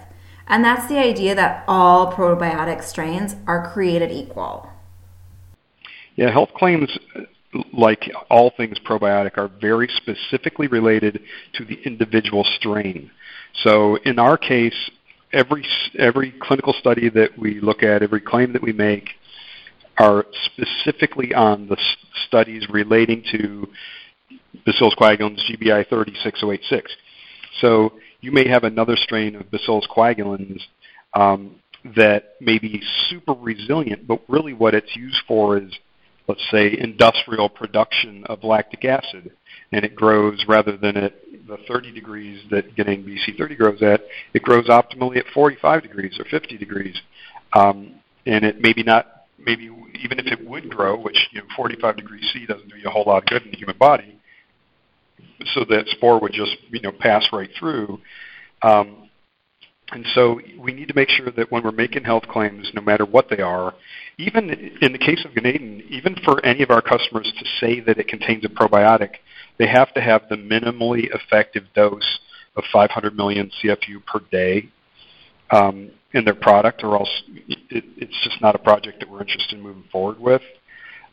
and 0.47 0.63
that's 0.65 0.88
the 0.88 0.97
idea 0.97 1.36
that 1.36 1.63
all 1.67 2.12
probiotic 2.12 2.81
strains 2.83 3.36
are 3.45 3.71
created 3.71 4.12
equal. 4.12 4.71
Yeah, 6.15 6.31
health 6.31 6.50
claims, 6.55 6.97
like 7.71 8.12
all 8.31 8.50
things 8.50 8.79
probiotic, 8.79 9.38
are 9.38 9.47
very 9.47 9.88
specifically 9.95 10.67
related 10.67 11.21
to 11.53 11.63
the 11.63 11.79
individual 11.83 12.43
strain. 12.43 13.12
So 13.63 13.95
in 13.97 14.19
our 14.19 14.37
case, 14.37 14.75
every 15.33 15.65
every 15.97 16.33
clinical 16.41 16.73
study 16.73 17.09
that 17.09 17.37
we 17.37 17.59
look 17.59 17.83
at, 17.83 18.03
every 18.03 18.21
claim 18.21 18.53
that 18.53 18.61
we 18.61 18.73
make, 18.73 19.09
are 19.97 20.25
specifically 20.45 21.33
on 21.33 21.67
the 21.67 21.77
studies 22.27 22.67
relating 22.69 23.23
to 23.31 23.67
Bacillus 24.65 24.95
coagulans 24.95 25.39
GBI 25.49 25.87
36086. 25.89 26.91
So 27.61 27.93
you 28.21 28.31
may 28.31 28.47
have 28.47 28.63
another 28.63 28.95
strain 28.95 29.35
of 29.35 29.49
Bacillus 29.49 29.87
coagulans 29.87 30.61
um, 31.13 31.55
that 31.95 32.35
may 32.41 32.59
be 32.59 32.81
super 33.09 33.33
resilient, 33.33 34.07
but 34.07 34.21
really 34.27 34.53
what 34.53 34.75
it's 34.75 34.95
used 34.95 35.21
for 35.27 35.57
is, 35.57 35.71
let's 36.27 36.43
say, 36.51 36.77
industrial 36.77 37.50
production 37.50 38.24
of 38.25 38.43
lactic 38.43 38.84
acid, 38.84 39.31
and 39.72 39.86
it 39.86 39.96
grows 39.96 40.43
rather 40.48 40.75
than 40.75 40.98
at 40.98 41.13
the 41.48 41.57
30 41.67 41.93
degrees 41.93 42.41
that 42.51 42.75
Ganeden 42.75 43.05
BC30 43.05 43.57
grows 43.57 43.81
at, 43.81 44.01
it 44.34 44.41
grows 44.41 44.67
optimally 44.67 45.17
at 45.17 45.25
45 45.34 45.84
degrees 45.84 46.19
or 46.19 46.25
50 46.25 46.57
degrees, 46.57 47.00
um, 47.53 47.96
and 48.25 48.43
it 48.43 48.60
maybe 48.60 48.84
not, 48.84 49.25
maybe 49.39 49.69
even 50.01 50.19
if 50.19 50.27
it 50.27 50.46
would 50.46 50.69
grow, 50.69 51.00
which 51.00 51.29
you 51.31 51.39
know 51.39 51.48
45 51.55 51.96
degrees 51.96 52.29
C 52.34 52.46
doesn't 52.46 52.69
do 52.69 52.77
you 52.77 52.88
a 52.88 52.91
whole 52.91 53.05
lot 53.05 53.24
of 53.24 53.25
good 53.25 53.43
in 53.43 53.51
the 53.51 53.57
human 53.57 53.77
body, 53.77 54.19
so 55.53 55.63
that 55.69 55.88
spore 55.88 56.19
would 56.19 56.34
just 56.34 56.57
you 56.69 56.81
know 56.81 56.91
pass 56.91 57.25
right 57.31 57.50
through. 57.57 58.00
Um, 58.62 59.06
and 59.91 60.06
so 60.13 60.39
we 60.60 60.74
need 60.74 60.89
to 60.89 60.94
make 60.94 61.10
sure 61.10 61.32
that 61.32 61.51
when 61.51 61.63
we're 61.63 61.72
making 61.72 62.03
health 62.03 62.24
claims, 62.27 62.70
no 62.74 62.82
matter 62.82 63.06
what 63.06 63.29
they 63.29 63.39
are, 63.39 63.74
even 64.17 64.50
in 64.82 64.91
the 64.91 64.98
case 64.98 65.24
of 65.24 65.32
Ganeden, 65.32 65.88
even 65.89 66.15
for 66.25 66.44
any 66.46 66.62
of 66.62 66.72
our 66.72 66.82
customers 66.82 67.32
to 67.38 67.46
say 67.60 67.79
that 67.82 67.98
it 67.98 68.08
contains 68.08 68.44
a 68.44 68.50
probiotic, 68.50 69.12
they 69.58 69.67
have 69.67 69.94
to 69.94 70.01
have 70.01 70.24
the 70.29 70.36
minimally 70.36 71.08
effective 71.15 71.63
dose 71.74 72.20
of 72.58 72.63
500 72.72 73.15
million 73.15 73.50
CFU 73.63 74.06
per 74.06 74.20
day 74.32 74.70
um, 75.51 75.91
in 76.13 76.25
their 76.25 76.36
product, 76.36 76.84
or 76.84 76.96
else 76.98 77.24
it, 77.48 77.86
it's 77.96 78.24
just 78.24 78.41
not 78.41 78.56
a 78.56 78.60
project 78.60 79.00
that 79.00 79.10
we're 79.10 79.22
interested 79.22 79.58
in 79.58 79.62
moving 79.62 79.86
forward 79.91 80.20
with. 80.20 80.41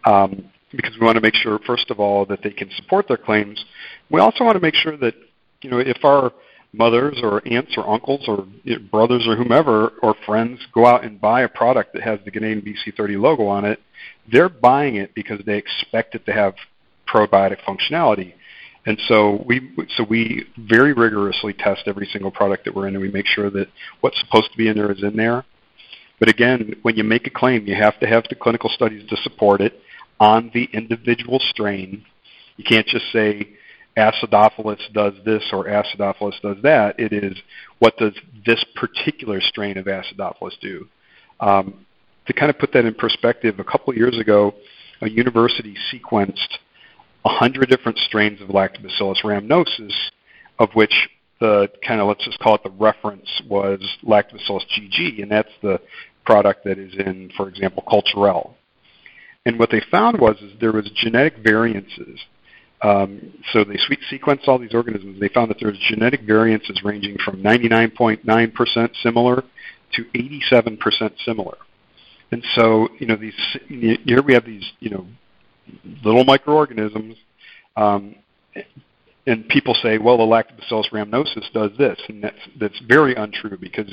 Um, 0.04 0.50
because 0.72 0.94
we 0.98 1.06
want 1.06 1.14
to 1.14 1.20
make 1.20 1.36
sure, 1.36 1.60
first 1.66 1.90
of 1.90 2.00
all, 2.00 2.26
that 2.26 2.40
they 2.42 2.50
can 2.50 2.68
support 2.76 3.06
their 3.06 3.16
claims. 3.16 3.64
We 4.10 4.20
also 4.20 4.42
want 4.42 4.56
to 4.56 4.60
make 4.60 4.74
sure 4.74 4.96
that, 4.96 5.14
you 5.62 5.70
know, 5.70 5.78
if 5.78 6.04
our 6.04 6.32
mothers 6.76 7.18
or 7.22 7.46
aunts 7.46 7.74
or 7.76 7.88
uncles 7.88 8.24
or 8.26 8.46
brothers 8.90 9.26
or 9.26 9.36
whomever 9.36 9.88
or 10.02 10.14
friends 10.26 10.60
go 10.72 10.86
out 10.86 11.04
and 11.04 11.20
buy 11.20 11.42
a 11.42 11.48
product 11.48 11.92
that 11.94 12.02
has 12.02 12.18
the 12.24 12.30
Ganeden 12.30 12.64
BC30 12.66 13.20
logo 13.20 13.46
on 13.46 13.64
it, 13.64 13.80
they're 14.30 14.48
buying 14.48 14.96
it 14.96 15.14
because 15.14 15.40
they 15.46 15.56
expect 15.56 16.14
it 16.14 16.26
to 16.26 16.32
have 16.32 16.54
probiotic 17.06 17.58
functionality. 17.66 18.34
And 18.86 18.98
so 19.08 19.42
we 19.46 19.72
so 19.96 20.04
we 20.04 20.44
very 20.58 20.92
rigorously 20.92 21.54
test 21.54 21.82
every 21.86 22.06
single 22.12 22.30
product 22.30 22.66
that 22.66 22.74
we're 22.74 22.86
in, 22.86 22.94
and 22.94 23.02
we 23.02 23.10
make 23.10 23.26
sure 23.26 23.48
that 23.50 23.68
what's 24.02 24.18
supposed 24.20 24.50
to 24.52 24.58
be 24.58 24.68
in 24.68 24.76
there 24.76 24.92
is 24.92 25.02
in 25.02 25.16
there. 25.16 25.44
But 26.20 26.28
again, 26.28 26.76
when 26.82 26.96
you 26.96 27.04
make 27.04 27.26
a 27.26 27.30
claim, 27.30 27.66
you 27.66 27.74
have 27.74 27.98
to 28.00 28.06
have 28.06 28.24
the 28.28 28.34
clinical 28.34 28.68
studies 28.70 29.08
to 29.08 29.16
support 29.22 29.60
it 29.60 29.80
on 30.20 30.50
the 30.52 30.68
individual 30.72 31.40
strain. 31.50 32.04
You 32.56 32.64
can't 32.64 32.86
just 32.86 33.10
say 33.10 33.56
acidophilus 33.96 34.80
does 34.92 35.14
this 35.24 35.42
or 35.52 35.66
acidophilus 35.66 36.40
does 36.40 36.56
that. 36.62 36.98
It 36.98 37.12
is 37.12 37.36
what 37.78 37.96
does 37.96 38.14
this 38.44 38.64
particular 38.74 39.40
strain 39.40 39.78
of 39.78 39.86
acidophilus 39.86 40.58
do? 40.60 40.88
Um, 41.40 41.86
to 42.26 42.32
kind 42.32 42.50
of 42.50 42.58
put 42.58 42.72
that 42.72 42.84
in 42.84 42.94
perspective, 42.94 43.60
a 43.60 43.64
couple 43.64 43.92
of 43.92 43.96
years 43.96 44.18
ago, 44.18 44.54
a 45.02 45.08
university 45.08 45.76
sequenced 45.92 46.58
100 47.22 47.68
different 47.68 47.98
strains 47.98 48.40
of 48.40 48.48
Lactobacillus 48.48 49.22
rhamnosus, 49.22 49.92
of 50.58 50.70
which 50.74 51.08
the 51.40 51.68
kind 51.86 52.00
of, 52.00 52.08
let's 52.08 52.24
just 52.24 52.38
call 52.38 52.54
it 52.54 52.62
the 52.62 52.70
reference 52.70 53.28
was 53.48 53.80
Lactobacillus 54.04 54.64
GG, 54.78 55.22
and 55.22 55.30
that's 55.30 55.52
the 55.62 55.80
product 56.24 56.64
that 56.64 56.78
is 56.78 56.94
in, 56.94 57.30
for 57.36 57.48
example, 57.48 57.82
Culturelle. 57.86 58.54
And 59.46 59.58
what 59.58 59.70
they 59.70 59.82
found 59.90 60.20
was 60.20 60.36
is 60.40 60.52
there 60.60 60.72
was 60.72 60.88
genetic 60.94 61.34
variances. 61.38 62.20
Um, 62.84 63.32
so 63.52 63.64
they 63.64 63.78
sequenced 64.12 64.46
all 64.46 64.58
these 64.58 64.74
organisms. 64.74 65.18
They 65.18 65.28
found 65.28 65.50
that 65.50 65.56
there 65.58 65.70
was 65.70 65.78
genetic 65.88 66.20
variances 66.20 66.82
ranging 66.84 67.16
from 67.24 67.42
99.9% 67.42 68.90
similar 69.02 69.42
to 69.94 70.04
87% 70.14 71.12
similar. 71.24 71.56
And 72.30 72.44
so, 72.54 72.88
you 72.98 73.06
know, 73.06 73.16
these 73.16 73.34
here 73.68 74.22
we 74.22 74.34
have 74.34 74.44
these, 74.44 74.70
you 74.80 74.90
know, 74.90 75.06
little 76.04 76.24
microorganisms, 76.24 77.16
um, 77.76 78.16
and 79.26 79.48
people 79.48 79.74
say, 79.82 79.96
well, 79.96 80.18
the 80.18 80.24
lactobacillus 80.24 80.90
rhamnosus 80.90 81.50
does 81.52 81.70
this, 81.78 81.98
and 82.08 82.22
that's 82.22 82.36
that's 82.60 82.78
very 82.86 83.14
untrue 83.14 83.56
because, 83.56 83.90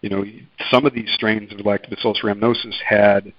you 0.00 0.08
know, 0.08 0.24
some 0.70 0.86
of 0.86 0.94
these 0.94 1.10
strains 1.12 1.52
of 1.52 1.58
lactobacillus 1.58 2.22
rhamnosus 2.22 2.74
had 2.86 3.32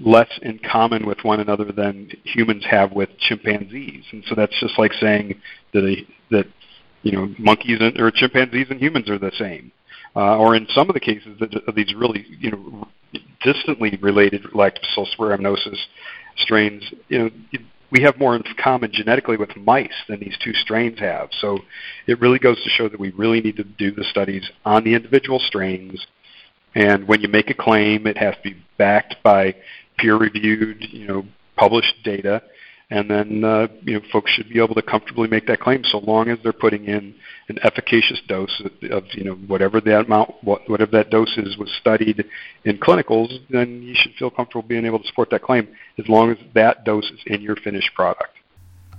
less 0.00 0.30
in 0.42 0.58
common 0.58 1.06
with 1.06 1.18
one 1.22 1.40
another 1.40 1.72
than 1.72 2.10
humans 2.24 2.64
have 2.68 2.92
with 2.92 3.10
chimpanzees, 3.18 4.04
and 4.12 4.24
so 4.28 4.34
that's 4.34 4.58
just 4.60 4.78
like 4.78 4.92
saying 4.94 5.40
that 5.72 5.96
that 6.30 6.46
you 7.02 7.12
know 7.12 7.34
monkeys 7.38 7.78
and, 7.80 7.98
or 8.00 8.10
chimpanzees 8.10 8.66
and 8.70 8.80
humans 8.80 9.08
are 9.08 9.18
the 9.18 9.32
same, 9.38 9.72
uh, 10.16 10.36
or 10.36 10.54
in 10.56 10.66
some 10.74 10.88
of 10.88 10.94
the 10.94 11.00
cases 11.00 11.38
that, 11.40 11.54
of 11.66 11.74
these 11.74 11.94
really 11.94 12.24
you 12.38 12.50
know 12.50 12.88
distantly 13.42 13.98
related 14.00 14.42
lactobacillus 14.54 15.16
rhamnosus 15.18 15.78
strains, 16.36 16.82
you 17.08 17.18
know. 17.18 17.30
we 17.90 18.02
have 18.02 18.18
more 18.18 18.36
in 18.36 18.42
common 18.62 18.90
genetically 18.92 19.36
with 19.36 19.56
mice 19.56 19.88
than 20.08 20.20
these 20.20 20.36
two 20.42 20.52
strains 20.54 20.98
have. 20.98 21.28
So 21.40 21.58
it 22.06 22.20
really 22.20 22.38
goes 22.38 22.62
to 22.62 22.70
show 22.70 22.88
that 22.88 23.00
we 23.00 23.10
really 23.10 23.40
need 23.40 23.56
to 23.56 23.64
do 23.64 23.90
the 23.90 24.04
studies 24.04 24.48
on 24.64 24.84
the 24.84 24.94
individual 24.94 25.40
strains. 25.40 26.06
And 26.74 27.08
when 27.08 27.20
you 27.20 27.28
make 27.28 27.50
a 27.50 27.54
claim, 27.54 28.06
it 28.06 28.16
has 28.16 28.36
to 28.36 28.42
be 28.42 28.56
backed 28.78 29.16
by 29.24 29.56
peer-reviewed, 30.00 30.86
you 30.90 31.06
know, 31.06 31.24
published 31.56 31.94
data, 32.04 32.42
and 32.90 33.08
then 33.08 33.44
uh, 33.44 33.68
you 33.82 33.94
know 33.94 34.00
folks 34.12 34.30
should 34.32 34.48
be 34.48 34.60
able 34.62 34.74
to 34.74 34.82
comfortably 34.82 35.28
make 35.28 35.46
that 35.46 35.60
claim 35.60 35.84
so 35.84 35.98
long 35.98 36.28
as 36.28 36.38
they're 36.42 36.52
putting 36.52 36.86
in 36.86 37.14
an 37.48 37.58
efficacious 37.62 38.20
dose 38.26 38.62
of, 38.64 38.90
of 38.90 39.04
you 39.12 39.24
know 39.24 39.34
whatever 39.34 39.80
that 39.80 40.06
amount, 40.06 40.34
what, 40.42 40.68
whatever 40.68 40.90
that 40.90 41.10
dose 41.10 41.36
is, 41.36 41.56
was 41.56 41.70
studied 41.80 42.24
in 42.64 42.78
clinicals. 42.78 43.30
Then 43.48 43.82
you 43.82 43.94
should 43.94 44.12
feel 44.14 44.30
comfortable 44.30 44.66
being 44.66 44.86
able 44.86 44.98
to 44.98 45.06
support 45.06 45.30
that 45.30 45.42
claim 45.42 45.68
as 45.98 46.08
long 46.08 46.30
as 46.30 46.38
that 46.54 46.84
dose 46.84 47.08
is 47.10 47.20
in 47.26 47.40
your 47.42 47.56
finished 47.56 47.94
product. 47.94 48.36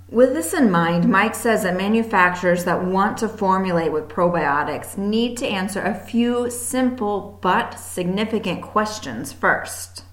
With 0.08 0.34
this 0.34 0.52
in 0.52 0.70
mind, 0.70 1.08
Mike 1.08 1.34
says 1.34 1.62
that 1.62 1.74
manufacturers 1.74 2.64
that 2.64 2.84
want 2.84 3.16
to 3.18 3.28
formulate 3.28 3.92
with 3.92 4.08
probiotics 4.08 4.98
need 4.98 5.38
to 5.38 5.46
answer 5.46 5.80
a 5.80 5.94
few 5.94 6.50
simple 6.50 7.38
but 7.40 7.72
significant 7.78 8.60
questions 8.60 9.32
first. 9.32 10.04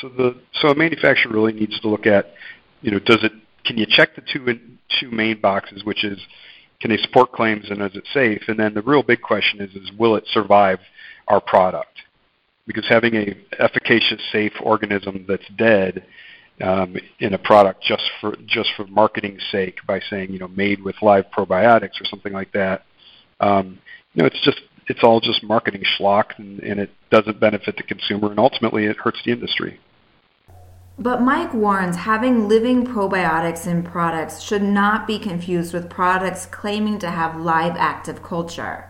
So 0.00 0.08
the 0.08 0.40
so 0.60 0.68
a 0.68 0.74
manufacturer 0.74 1.32
really 1.32 1.52
needs 1.52 1.78
to 1.80 1.88
look 1.88 2.06
at, 2.06 2.34
you 2.82 2.90
know, 2.90 2.98
does 2.98 3.22
it 3.22 3.32
can 3.64 3.78
you 3.78 3.86
check 3.88 4.14
the 4.14 4.22
two 4.32 4.48
in, 4.48 4.78
two 5.00 5.10
main 5.10 5.40
boxes, 5.40 5.84
which 5.84 6.04
is 6.04 6.18
can 6.80 6.90
they 6.90 6.98
support 6.98 7.32
claims 7.32 7.70
and 7.70 7.80
is 7.82 7.96
it 7.96 8.04
safe? 8.12 8.42
And 8.48 8.58
then 8.58 8.74
the 8.74 8.82
real 8.82 9.02
big 9.02 9.22
question 9.22 9.60
is 9.60 9.74
is 9.74 9.90
will 9.98 10.16
it 10.16 10.24
survive 10.32 10.78
our 11.28 11.40
product? 11.40 12.02
Because 12.66 12.86
having 12.88 13.14
a 13.14 13.36
efficacious, 13.58 14.20
safe 14.32 14.52
organism 14.60 15.24
that's 15.28 15.48
dead 15.56 16.04
um, 16.60 16.96
in 17.20 17.34
a 17.34 17.38
product 17.38 17.82
just 17.82 18.04
for 18.20 18.36
just 18.46 18.70
for 18.76 18.86
marketing's 18.86 19.42
sake 19.50 19.78
by 19.86 20.00
saying 20.10 20.32
you 20.32 20.38
know 20.38 20.48
made 20.48 20.82
with 20.82 20.96
live 21.02 21.24
probiotics 21.36 22.00
or 22.00 22.04
something 22.04 22.32
like 22.32 22.52
that, 22.52 22.84
um, 23.40 23.78
you 24.14 24.22
know, 24.22 24.26
it's 24.26 24.40
just 24.44 24.60
it's 24.88 25.00
all 25.02 25.20
just 25.20 25.42
marketing 25.42 25.82
schlock 25.98 26.38
and, 26.38 26.60
and 26.60 26.80
it 26.80 26.90
doesn't 27.10 27.40
benefit 27.40 27.76
the 27.76 27.82
consumer 27.82 28.30
and 28.30 28.38
ultimately 28.38 28.86
it 28.86 28.96
hurts 28.96 29.18
the 29.24 29.32
industry. 29.32 29.80
But 30.98 31.20
Mike 31.20 31.52
warns 31.52 31.96
having 31.96 32.48
living 32.48 32.86
probiotics 32.86 33.66
in 33.66 33.82
products 33.82 34.40
should 34.40 34.62
not 34.62 35.06
be 35.06 35.18
confused 35.18 35.74
with 35.74 35.90
products 35.90 36.46
claiming 36.46 36.98
to 37.00 37.10
have 37.10 37.38
live 37.38 37.76
active 37.76 38.22
culture. 38.22 38.88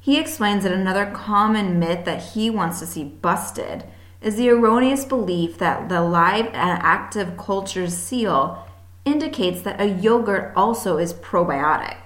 He 0.00 0.18
explains 0.18 0.64
that 0.64 0.72
another 0.72 1.06
common 1.06 1.78
myth 1.78 2.04
that 2.04 2.22
he 2.22 2.50
wants 2.50 2.80
to 2.80 2.86
see 2.86 3.04
busted 3.04 3.84
is 4.20 4.36
the 4.36 4.50
erroneous 4.50 5.04
belief 5.04 5.58
that 5.58 5.88
the 5.88 6.02
live 6.02 6.46
and 6.46 6.82
active 6.82 7.36
culture 7.36 7.88
seal 7.88 8.66
indicates 9.04 9.62
that 9.62 9.80
a 9.80 9.86
yogurt 9.86 10.52
also 10.56 10.96
is 10.98 11.14
probiotic. 11.14 11.98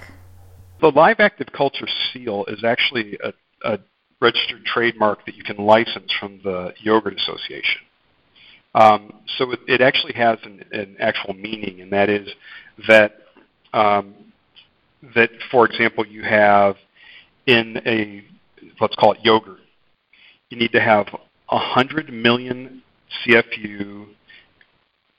The 0.83 0.91
live 0.91 1.19
active 1.19 1.49
culture 1.53 1.89
seal 2.13 2.45
is 2.47 2.63
actually 2.63 3.19
a, 3.25 3.33
a 3.65 3.79
registered 4.21 4.67
trademark 4.67 5.25
that 5.25 5.35
you 5.35 5.43
can 5.43 5.57
license 5.57 6.13
from 6.19 6.41
the 6.45 6.75
Yogurt 6.79 7.19
Association. 7.19 7.81
Um, 8.75 9.15
so 9.39 9.50
it, 9.50 9.61
it, 9.67 9.81
actually 9.81 10.12
has 10.12 10.39
an, 10.45 10.65
an, 10.71 10.97
actual 11.00 11.35
meaning, 11.35 11.81
and 11.81 11.93
that 11.93 12.09
is 12.09 12.29
that 12.87 13.17
um, 13.73 14.15
that, 15.15 15.31
for 15.50 15.67
example, 15.67 16.07
you 16.07 16.23
have 16.23 16.77
in 17.47 17.83
a 17.85 18.25
let's 18.81 18.95
call 18.95 19.12
it 19.12 19.19
yogurt, 19.23 19.59
you 20.50 20.59
need 20.59 20.73
to 20.73 20.81
have 20.81 21.07
100 21.49 22.12
million 22.12 22.83
CFU 23.27 24.07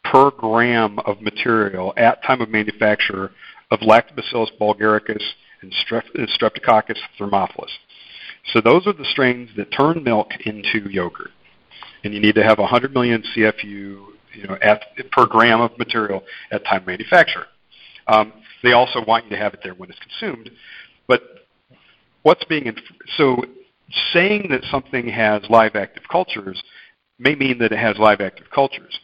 per 0.03 0.31
gram 0.31 0.99
of 0.99 1.21
material 1.21 1.93
at 1.97 2.23
time 2.23 2.41
of 2.41 2.49
manufacture 2.49 3.31
of 3.69 3.79
Lactobacillus 3.79 4.49
bulgaricus 4.59 5.23
and 5.61 5.73
Streptococcus 5.83 6.97
thermophilus. 7.19 7.69
So 8.53 8.61
those 8.61 8.87
are 8.87 8.93
the 8.93 9.05
strains 9.05 9.49
that 9.57 9.71
turn 9.71 10.03
milk 10.03 10.29
into 10.45 10.89
yogurt. 10.89 11.31
And 12.03 12.13
you 12.13 12.19
need 12.19 12.35
to 12.35 12.43
have 12.43 12.57
100 12.57 12.93
million 12.93 13.23
CFU 13.35 13.67
you 14.33 14.47
know, 14.47 14.57
at, 14.61 14.81
per 15.11 15.25
gram 15.25 15.61
of 15.61 15.77
material 15.77 16.23
at 16.51 16.63
time 16.65 16.81
of 16.81 16.87
manufacture. 16.87 17.45
Um, 18.07 18.33
they 18.63 18.73
also 18.73 19.03
want 19.05 19.25
you 19.25 19.31
to 19.31 19.37
have 19.37 19.53
it 19.53 19.61
there 19.63 19.73
when 19.73 19.89
it's 19.89 19.99
consumed. 19.99 20.51
But 21.07 21.21
what's 22.23 22.43
being 22.45 22.65
inf- 22.65 22.79
so 23.17 23.43
saying 24.13 24.47
that 24.51 24.63
something 24.69 25.07
has 25.09 25.43
live 25.49 25.75
active 25.75 26.03
cultures 26.09 26.61
may 27.19 27.35
mean 27.35 27.59
that 27.59 27.71
it 27.71 27.79
has 27.79 27.97
live 27.97 28.21
active 28.21 28.47
cultures. 28.53 28.99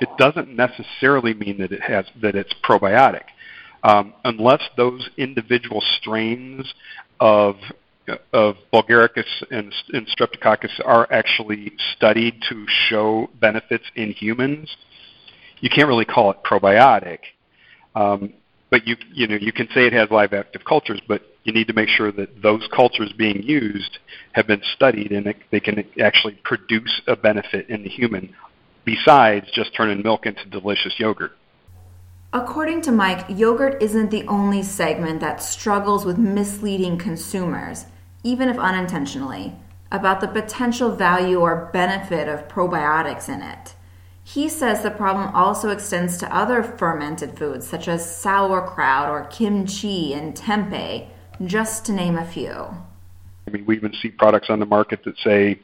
It 0.00 0.08
doesn't 0.16 0.54
necessarily 0.54 1.34
mean 1.34 1.58
that 1.58 1.72
it 1.72 1.82
has 1.82 2.06
that 2.22 2.34
it's 2.34 2.54
probiotic, 2.64 3.24
um, 3.82 4.14
unless 4.24 4.62
those 4.76 5.08
individual 5.16 5.82
strains 5.98 6.72
of 7.20 7.56
of 8.32 8.56
Bulgaricus 8.72 9.24
and, 9.50 9.72
and 9.92 10.06
Streptococcus 10.08 10.80
are 10.84 11.10
actually 11.12 11.72
studied 11.96 12.42
to 12.48 12.66
show 12.88 13.28
benefits 13.40 13.84
in 13.94 14.12
humans. 14.12 14.74
You 15.60 15.70
can't 15.70 15.88
really 15.88 16.04
call 16.04 16.30
it 16.30 16.38
probiotic. 16.44 17.18
Um, 17.94 18.34
but 18.70 18.86
you 18.86 18.96
you 19.12 19.26
know 19.26 19.36
you 19.36 19.52
can 19.52 19.66
say 19.74 19.86
it 19.86 19.92
has 19.92 20.10
live 20.10 20.32
active 20.32 20.64
cultures, 20.64 21.00
but 21.08 21.22
you 21.44 21.52
need 21.52 21.66
to 21.68 21.72
make 21.72 21.88
sure 21.88 22.12
that 22.12 22.42
those 22.42 22.68
cultures 22.74 23.12
being 23.16 23.42
used 23.42 23.98
have 24.32 24.46
been 24.46 24.62
studied 24.74 25.12
and 25.12 25.34
they 25.50 25.60
can 25.60 25.84
actually 26.00 26.38
produce 26.44 27.00
a 27.06 27.16
benefit 27.16 27.68
in 27.70 27.82
the 27.82 27.88
human 27.88 28.34
besides 28.84 29.46
just 29.52 29.74
turning 29.74 30.02
milk 30.02 30.26
into 30.26 30.44
delicious 30.46 30.94
yogurt. 30.98 31.32
According 32.32 32.82
to 32.82 32.92
Mike, 32.92 33.24
yogurt 33.30 33.82
isn't 33.82 34.10
the 34.10 34.26
only 34.26 34.62
segment 34.62 35.20
that 35.20 35.42
struggles 35.42 36.04
with 36.04 36.18
misleading 36.18 36.98
consumers, 36.98 37.86
even 38.22 38.48
if 38.48 38.58
unintentionally, 38.58 39.54
about 39.90 40.20
the 40.20 40.28
potential 40.28 40.94
value 40.94 41.40
or 41.40 41.70
benefit 41.72 42.28
of 42.28 42.48
probiotics 42.48 43.28
in 43.28 43.42
it. 43.42 43.74
He 44.22 44.48
says 44.48 44.82
the 44.82 44.90
problem 44.90 45.34
also 45.34 45.70
extends 45.70 46.18
to 46.18 46.34
other 46.34 46.62
fermented 46.62 47.38
foods 47.38 47.66
such 47.66 47.88
as 47.88 48.14
sauerkraut 48.14 49.08
or 49.08 49.24
kimchi 49.24 50.12
and 50.12 50.34
tempeh, 50.34 51.08
just 51.46 51.86
to 51.86 51.92
name 51.92 52.18
a 52.18 52.26
few. 52.26 52.52
I 53.46 53.50
mean, 53.50 53.64
we 53.64 53.76
even 53.76 53.94
see 54.02 54.10
products 54.10 54.50
on 54.50 54.60
the 54.60 54.66
market 54.66 55.02
that 55.04 55.16
say, 55.24 55.58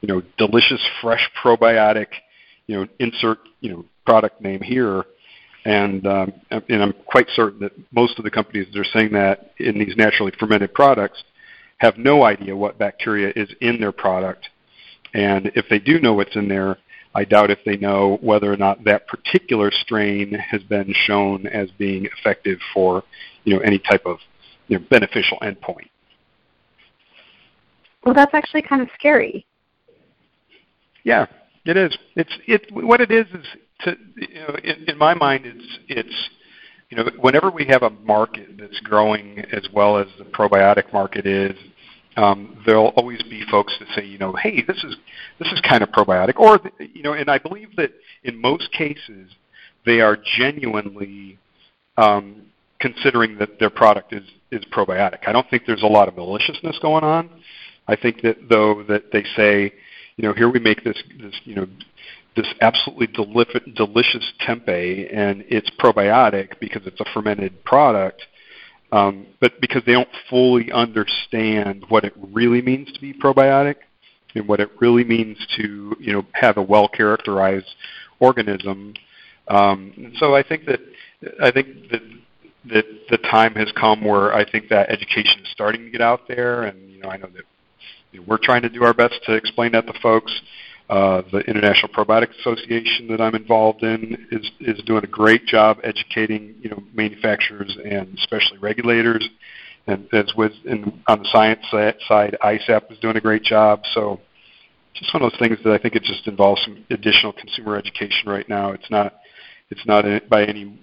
you 0.00 0.08
know, 0.08 0.22
delicious 0.36 0.80
fresh 1.00 1.30
probiotic, 1.40 2.08
you 2.66 2.76
know, 2.76 2.88
insert, 2.98 3.38
you 3.60 3.70
know, 3.70 3.84
product 4.04 4.40
name 4.40 4.62
here. 4.62 5.04
And, 5.64 6.04
um, 6.06 6.32
and 6.50 6.82
I'm 6.82 6.94
quite 7.06 7.28
certain 7.36 7.60
that 7.60 7.72
most 7.92 8.18
of 8.18 8.24
the 8.24 8.30
companies 8.30 8.66
that 8.72 8.80
are 8.80 8.98
saying 8.98 9.12
that 9.12 9.52
in 9.58 9.78
these 9.78 9.94
naturally 9.96 10.32
fermented 10.40 10.74
products 10.74 11.22
have 11.78 11.96
no 11.96 12.24
idea 12.24 12.56
what 12.56 12.78
bacteria 12.78 13.32
is 13.34 13.48
in 13.60 13.80
their 13.80 13.92
product. 13.92 14.48
And 15.14 15.50
if 15.54 15.66
they 15.70 15.78
do 15.78 16.00
know 16.00 16.14
what's 16.14 16.36
in 16.36 16.48
there, 16.48 16.76
I 17.14 17.24
doubt 17.24 17.50
if 17.50 17.58
they 17.64 17.76
know 17.76 18.18
whether 18.20 18.52
or 18.52 18.56
not 18.56 18.84
that 18.84 19.06
particular 19.08 19.70
strain 19.70 20.32
has 20.34 20.62
been 20.64 20.92
shown 21.06 21.46
as 21.46 21.70
being 21.78 22.06
effective 22.06 22.58
for 22.74 23.02
you 23.44 23.54
know 23.54 23.60
any 23.60 23.78
type 23.78 24.04
of 24.04 24.18
you 24.66 24.78
know, 24.78 24.84
beneficial 24.90 25.38
endpoint. 25.42 25.88
Well, 28.04 28.14
that's 28.14 28.34
actually 28.34 28.62
kind 28.62 28.82
of 28.82 28.88
scary. 28.94 29.46
Yeah, 31.04 31.26
it 31.64 31.76
is. 31.76 31.96
It's 32.14 32.32
it. 32.46 32.70
What 32.70 33.00
it 33.00 33.10
is 33.10 33.26
is 33.32 33.46
to 33.80 33.96
you 34.16 34.34
know, 34.34 34.56
in, 34.62 34.84
in 34.88 34.98
my 34.98 35.14
mind, 35.14 35.46
it's 35.46 35.78
it's 35.88 36.28
you 36.90 36.96
know, 36.96 37.10
whenever 37.18 37.50
we 37.50 37.66
have 37.66 37.82
a 37.82 37.90
market 37.90 38.48
that's 38.58 38.80
growing 38.80 39.40
as 39.52 39.66
well 39.72 39.98
as 39.98 40.06
the 40.18 40.24
probiotic 40.24 40.92
market 40.92 41.26
is, 41.26 41.54
um, 42.18 42.60
there'll 42.66 42.88
always 42.88 43.22
be 43.22 43.44
folks 43.48 43.72
that 43.78 43.86
say, 43.94 44.04
you 44.04 44.18
know, 44.18 44.32
hey, 44.32 44.64
this 44.66 44.82
is 44.82 44.96
this 45.38 45.52
is 45.52 45.60
kind 45.60 45.84
of 45.84 45.90
probiotic, 45.90 46.36
or 46.36 46.58
you 46.80 47.02
know, 47.02 47.12
and 47.12 47.30
I 47.30 47.38
believe 47.38 47.76
that 47.76 47.92
in 48.24 48.40
most 48.40 48.72
cases 48.72 49.30
they 49.86 50.00
are 50.00 50.18
genuinely 50.36 51.38
um, 51.96 52.42
considering 52.80 53.38
that 53.38 53.60
their 53.60 53.70
product 53.70 54.12
is 54.12 54.24
is 54.50 54.64
probiotic. 54.72 55.28
I 55.28 55.32
don't 55.32 55.48
think 55.48 55.62
there's 55.64 55.84
a 55.84 55.86
lot 55.86 56.08
of 56.08 56.16
maliciousness 56.16 56.80
going 56.82 57.04
on. 57.04 57.30
I 57.86 57.94
think 57.94 58.22
that 58.22 58.48
though 58.50 58.82
that 58.88 59.12
they 59.12 59.24
say, 59.36 59.72
you 60.16 60.26
know, 60.26 60.34
here 60.34 60.50
we 60.50 60.58
make 60.58 60.82
this 60.82 61.00
this 61.20 61.34
you 61.44 61.54
know 61.54 61.68
this 62.34 62.52
absolutely 62.60 63.06
deli- 63.06 63.74
delicious 63.76 64.32
tempeh 64.44 65.16
and 65.16 65.44
it's 65.48 65.70
probiotic 65.78 66.58
because 66.58 66.82
it's 66.84 67.00
a 67.00 67.04
fermented 67.14 67.64
product 67.64 68.24
um, 68.92 69.26
but 69.40 69.60
because 69.60 69.82
they 69.84 69.92
don't 69.92 70.08
fully 70.30 70.72
understand 70.72 71.84
what 71.88 72.04
it 72.04 72.14
really 72.32 72.62
means 72.62 72.90
to 72.92 73.00
be 73.00 73.12
probiotic 73.12 73.76
and 74.34 74.46
what 74.48 74.60
it 74.60 74.70
really 74.80 75.04
means 75.04 75.36
to 75.56 75.96
you 76.00 76.12
know 76.12 76.24
have 76.32 76.56
a 76.56 76.62
well 76.62 76.88
characterized 76.88 77.74
organism. 78.20 78.94
Um, 79.48 80.12
so 80.18 80.34
I 80.34 80.42
think 80.42 80.66
that 80.66 80.80
I 81.42 81.50
think 81.50 81.90
that 81.90 82.02
that 82.66 82.84
the 83.10 83.18
time 83.18 83.54
has 83.54 83.70
come 83.72 84.04
where 84.04 84.34
I 84.34 84.48
think 84.50 84.68
that 84.68 84.90
education 84.90 85.42
is 85.42 85.50
starting 85.50 85.84
to 85.84 85.90
get 85.90 86.00
out 86.00 86.28
there, 86.28 86.64
and 86.64 86.90
you 86.90 87.00
know 87.00 87.08
I 87.08 87.16
know 87.16 87.28
that 87.34 87.44
you 88.12 88.20
know, 88.20 88.26
we're 88.26 88.38
trying 88.38 88.62
to 88.62 88.68
do 88.68 88.84
our 88.84 88.94
best 88.94 89.14
to 89.26 89.34
explain 89.34 89.72
that 89.72 89.86
to 89.86 89.92
folks. 90.00 90.32
Uh, 90.88 91.20
the 91.32 91.40
International 91.40 91.88
Probiotic 91.92 92.30
Association 92.40 93.08
that 93.08 93.20
I'm 93.20 93.34
involved 93.34 93.82
in 93.82 94.26
is 94.30 94.50
is 94.60 94.82
doing 94.84 95.04
a 95.04 95.08
great 95.08 95.44
job 95.44 95.78
educating 95.84 96.54
you 96.62 96.70
know 96.70 96.82
manufacturers 96.94 97.76
and 97.84 98.16
especially 98.18 98.56
regulators. 98.58 99.28
And 99.86 100.08
as 100.12 100.32
with 100.36 100.52
on 100.66 101.22
the 101.22 101.28
science 101.30 101.60
side, 101.70 102.36
ISAPP 102.42 102.92
is 102.92 102.98
doing 103.00 103.16
a 103.16 103.20
great 103.20 103.42
job. 103.42 103.82
So 103.92 104.20
just 104.94 105.12
one 105.12 105.22
of 105.22 105.30
those 105.30 105.38
things 105.38 105.58
that 105.64 105.72
I 105.72 105.78
think 105.78 105.94
it 105.94 106.02
just 106.02 106.26
involves 106.26 106.62
some 106.62 106.84
additional 106.90 107.32
consumer 107.32 107.76
education 107.76 108.28
right 108.28 108.48
now. 108.48 108.72
It's 108.72 108.90
not 108.90 109.14
it's 109.70 109.84
not 109.84 110.04
by 110.28 110.44
any 110.44 110.78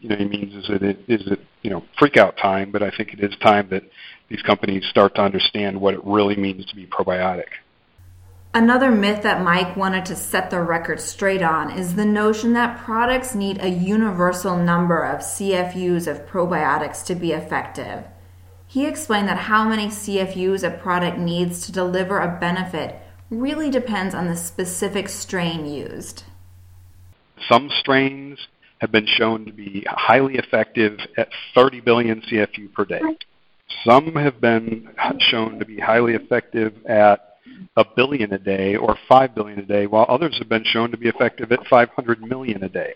you 0.00 0.08
know, 0.08 0.16
means 0.16 0.54
is 0.54 0.70
it 0.70 0.82
is 1.08 1.26
it 1.26 1.40
you 1.62 1.70
know 1.70 1.84
freak 1.98 2.16
out 2.16 2.36
time, 2.36 2.70
but 2.70 2.82
I 2.82 2.90
think 2.96 3.12
it 3.12 3.20
is 3.20 3.36
time 3.40 3.68
that 3.70 3.82
these 4.28 4.42
companies 4.42 4.84
start 4.88 5.14
to 5.16 5.22
understand 5.22 5.80
what 5.80 5.94
it 5.94 6.04
really 6.04 6.36
means 6.36 6.64
to 6.66 6.76
be 6.76 6.86
probiotic. 6.86 7.48
Another 8.54 8.90
myth 8.90 9.22
that 9.22 9.42
Mike 9.42 9.76
wanted 9.76 10.06
to 10.06 10.16
set 10.16 10.50
the 10.50 10.60
record 10.60 11.00
straight 11.00 11.42
on 11.42 11.70
is 11.70 11.94
the 11.94 12.06
notion 12.06 12.54
that 12.54 12.78
products 12.78 13.34
need 13.34 13.62
a 13.62 13.68
universal 13.68 14.56
number 14.56 15.02
of 15.02 15.20
CFUs 15.20 16.06
of 16.06 16.26
probiotics 16.26 17.04
to 17.04 17.14
be 17.14 17.32
effective. 17.32 18.04
He 18.66 18.86
explained 18.86 19.28
that 19.28 19.38
how 19.38 19.68
many 19.68 19.88
CFUs 19.88 20.62
a 20.62 20.70
product 20.70 21.18
needs 21.18 21.64
to 21.66 21.72
deliver 21.72 22.18
a 22.18 22.38
benefit 22.40 22.96
really 23.30 23.70
depends 23.70 24.14
on 24.14 24.28
the 24.28 24.36
specific 24.36 25.08
strain 25.10 25.66
used. 25.66 26.24
Some 27.48 27.70
strains 27.80 28.38
have 28.78 28.90
been 28.90 29.06
shown 29.06 29.44
to 29.44 29.52
be 29.52 29.84
highly 29.88 30.36
effective 30.36 30.98
at 31.16 31.28
30 31.54 31.80
billion 31.80 32.22
CFU 32.22 32.72
per 32.72 32.86
day. 32.86 33.00
Some 33.84 34.14
have 34.14 34.40
been 34.40 34.88
shown 35.18 35.58
to 35.58 35.64
be 35.64 35.78
highly 35.78 36.14
effective 36.14 36.74
at 36.86 37.27
a 37.76 37.84
billion 37.84 38.32
a 38.32 38.38
day 38.38 38.76
or 38.76 38.98
5 39.08 39.34
billion 39.34 39.58
a 39.60 39.64
day, 39.64 39.86
while 39.86 40.06
others 40.08 40.36
have 40.38 40.48
been 40.48 40.64
shown 40.64 40.90
to 40.90 40.96
be 40.96 41.08
effective 41.08 41.52
at 41.52 41.66
500 41.66 42.22
million 42.22 42.64
a 42.64 42.68
day. 42.68 42.94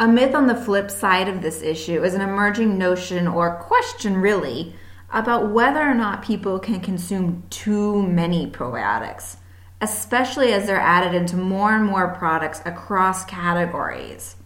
A 0.00 0.08
myth 0.08 0.34
on 0.34 0.46
the 0.46 0.54
flip 0.54 0.90
side 0.90 1.28
of 1.28 1.42
this 1.42 1.62
issue 1.62 2.02
is 2.02 2.14
an 2.14 2.22
emerging 2.22 2.78
notion 2.78 3.28
or 3.28 3.56
question, 3.56 4.16
really, 4.16 4.74
about 5.12 5.52
whether 5.52 5.80
or 5.80 5.94
not 5.94 6.24
people 6.24 6.58
can 6.58 6.80
consume 6.80 7.44
too 7.50 8.02
many 8.02 8.50
probiotics, 8.50 9.36
especially 9.80 10.52
as 10.52 10.66
they're 10.66 10.80
added 10.80 11.14
into 11.14 11.36
more 11.36 11.74
and 11.74 11.84
more 11.84 12.14
products 12.14 12.62
across 12.64 13.24
categories. 13.26 14.36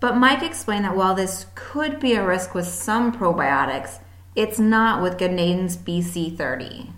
But 0.00 0.16
Mike 0.16 0.42
explained 0.42 0.86
that 0.86 0.96
while 0.96 1.14
this 1.14 1.46
could 1.54 2.00
be 2.00 2.14
a 2.14 2.26
risk 2.26 2.54
with 2.54 2.66
some 2.66 3.12
probiotics, 3.12 3.98
it's 4.34 4.58
not 4.58 5.02
with 5.02 5.18
Ganeden's 5.18 5.76
BC30 5.76 6.92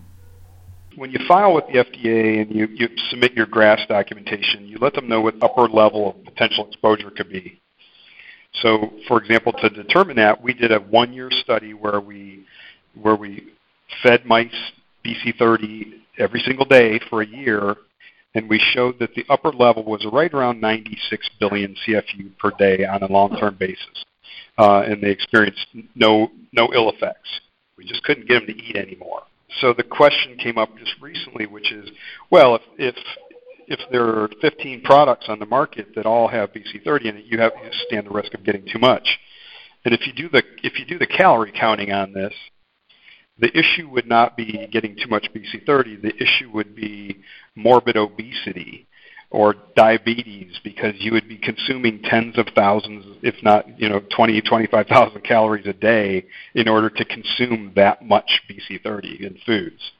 when 1.00 1.10
you 1.10 1.18
file 1.26 1.54
with 1.54 1.64
the 1.68 1.82
FDA 1.82 2.42
and 2.42 2.54
you, 2.54 2.68
you 2.74 2.86
submit 3.08 3.32
your 3.32 3.46
GRAS 3.46 3.80
documentation, 3.88 4.68
you 4.68 4.76
let 4.82 4.92
them 4.92 5.08
know 5.08 5.22
what 5.22 5.34
upper 5.40 5.62
level 5.62 6.10
of 6.10 6.24
potential 6.26 6.66
exposure 6.66 7.10
could 7.10 7.30
be. 7.30 7.58
So, 8.60 8.92
for 9.08 9.18
example, 9.18 9.54
to 9.62 9.70
determine 9.70 10.16
that, 10.16 10.42
we 10.42 10.52
did 10.52 10.72
a 10.72 10.78
one-year 10.78 11.30
study 11.42 11.72
where 11.72 12.00
we 12.00 12.44
where 13.00 13.16
we 13.16 13.46
fed 14.02 14.26
mice 14.26 14.52
BC30 15.02 16.00
every 16.18 16.40
single 16.40 16.66
day 16.66 17.00
for 17.08 17.22
a 17.22 17.26
year, 17.26 17.76
and 18.34 18.46
we 18.46 18.58
showed 18.74 18.98
that 18.98 19.14
the 19.14 19.24
upper 19.30 19.52
level 19.52 19.84
was 19.84 20.06
right 20.12 20.34
around 20.34 20.60
96 20.60 21.30
billion 21.38 21.74
CFU 21.86 22.36
per 22.36 22.50
day 22.58 22.84
on 22.84 23.02
a 23.02 23.10
long-term 23.10 23.56
basis. 23.58 24.04
uh, 24.58 24.82
and 24.82 25.02
they 25.02 25.10
experienced 25.10 25.66
no 25.94 26.30
no 26.52 26.68
ill 26.74 26.90
effects. 26.90 27.40
We 27.78 27.86
just 27.86 28.02
couldn't 28.02 28.28
get 28.28 28.46
them 28.46 28.54
to 28.54 28.62
eat 28.62 28.76
anymore. 28.76 29.22
So 29.60 29.72
the 29.72 29.82
question 29.82 30.36
came 30.36 30.58
up 30.58 30.76
just 30.78 30.94
recently, 31.00 31.46
which 31.46 31.72
is, 31.72 31.90
well, 32.30 32.54
if 32.56 32.62
if 32.78 32.96
if 33.66 33.80
there 33.92 34.04
are 34.04 34.28
15 34.40 34.82
products 34.82 35.26
on 35.28 35.38
the 35.38 35.46
market 35.46 35.94
that 35.94 36.06
all 36.06 36.28
have 36.28 36.52
BC30 36.52 37.04
in 37.04 37.16
it, 37.18 37.24
you 37.24 37.38
have 37.38 37.52
you 37.62 37.70
stand 37.86 38.06
the 38.06 38.10
risk 38.10 38.34
of 38.34 38.44
getting 38.44 38.66
too 38.70 38.78
much. 38.78 39.18
And 39.84 39.94
if 39.94 40.06
you 40.06 40.12
do 40.12 40.28
the 40.28 40.42
if 40.62 40.78
you 40.78 40.84
do 40.84 40.98
the 40.98 41.06
calorie 41.06 41.52
counting 41.52 41.92
on 41.92 42.12
this, 42.12 42.34
the 43.38 43.56
issue 43.56 43.88
would 43.88 44.06
not 44.06 44.36
be 44.36 44.68
getting 44.70 44.96
too 44.96 45.08
much 45.08 45.28
BC30. 45.34 46.02
The 46.02 46.14
issue 46.22 46.50
would 46.52 46.76
be 46.76 47.20
morbid 47.54 47.96
obesity 47.96 48.86
or 49.30 49.54
diabetes 49.76 50.58
because 50.64 50.94
you 50.98 51.12
would 51.12 51.28
be 51.28 51.38
consuming 51.38 52.02
tens 52.02 52.36
of 52.36 52.46
thousands, 52.54 53.04
if 53.22 53.34
not, 53.42 53.78
you 53.78 53.88
know, 53.88 54.00
20, 54.14 54.40
25,000 54.40 55.20
calories 55.22 55.66
a 55.66 55.72
day 55.72 56.26
in 56.54 56.68
order 56.68 56.90
to 56.90 57.04
consume 57.04 57.72
that 57.76 58.04
much 58.04 58.42
BC30 58.50 59.20
in 59.20 59.38
foods. 59.46 59.92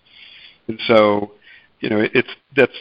And 0.67 0.81
so, 0.87 1.33
you 1.79 1.89
know, 1.89 2.01
it's 2.13 2.29
that's, 2.57 2.77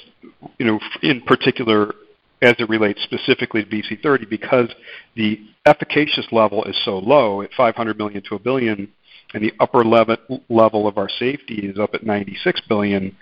you 0.58 0.66
know, 0.66 0.80
in 1.04 1.22
particular 1.22 1.94
as 2.42 2.56
it 2.58 2.70
relates 2.70 3.02
specifically 3.04 3.64
to 3.64 3.70
BC30 3.70 4.30
because 4.30 4.70
the 5.16 5.40
efficacious 5.66 6.28
level 6.32 6.64
is 6.64 6.76
so 6.84 6.98
low 6.98 7.42
at 7.42 7.52
500 7.56 7.98
million 7.98 8.24
to 8.24 8.36
a 8.36 8.40
billion, 8.40 8.92
and 9.34 9.44
the 9.44 9.54
upper 9.60 9.84
level 9.84 10.18
level 10.50 10.88
of 10.88 10.98
our 10.98 11.10
safety 11.10 11.68
is 11.68 11.78
up 11.78 11.94
at 11.94 12.04
96 12.04 12.62
billion 12.68 13.16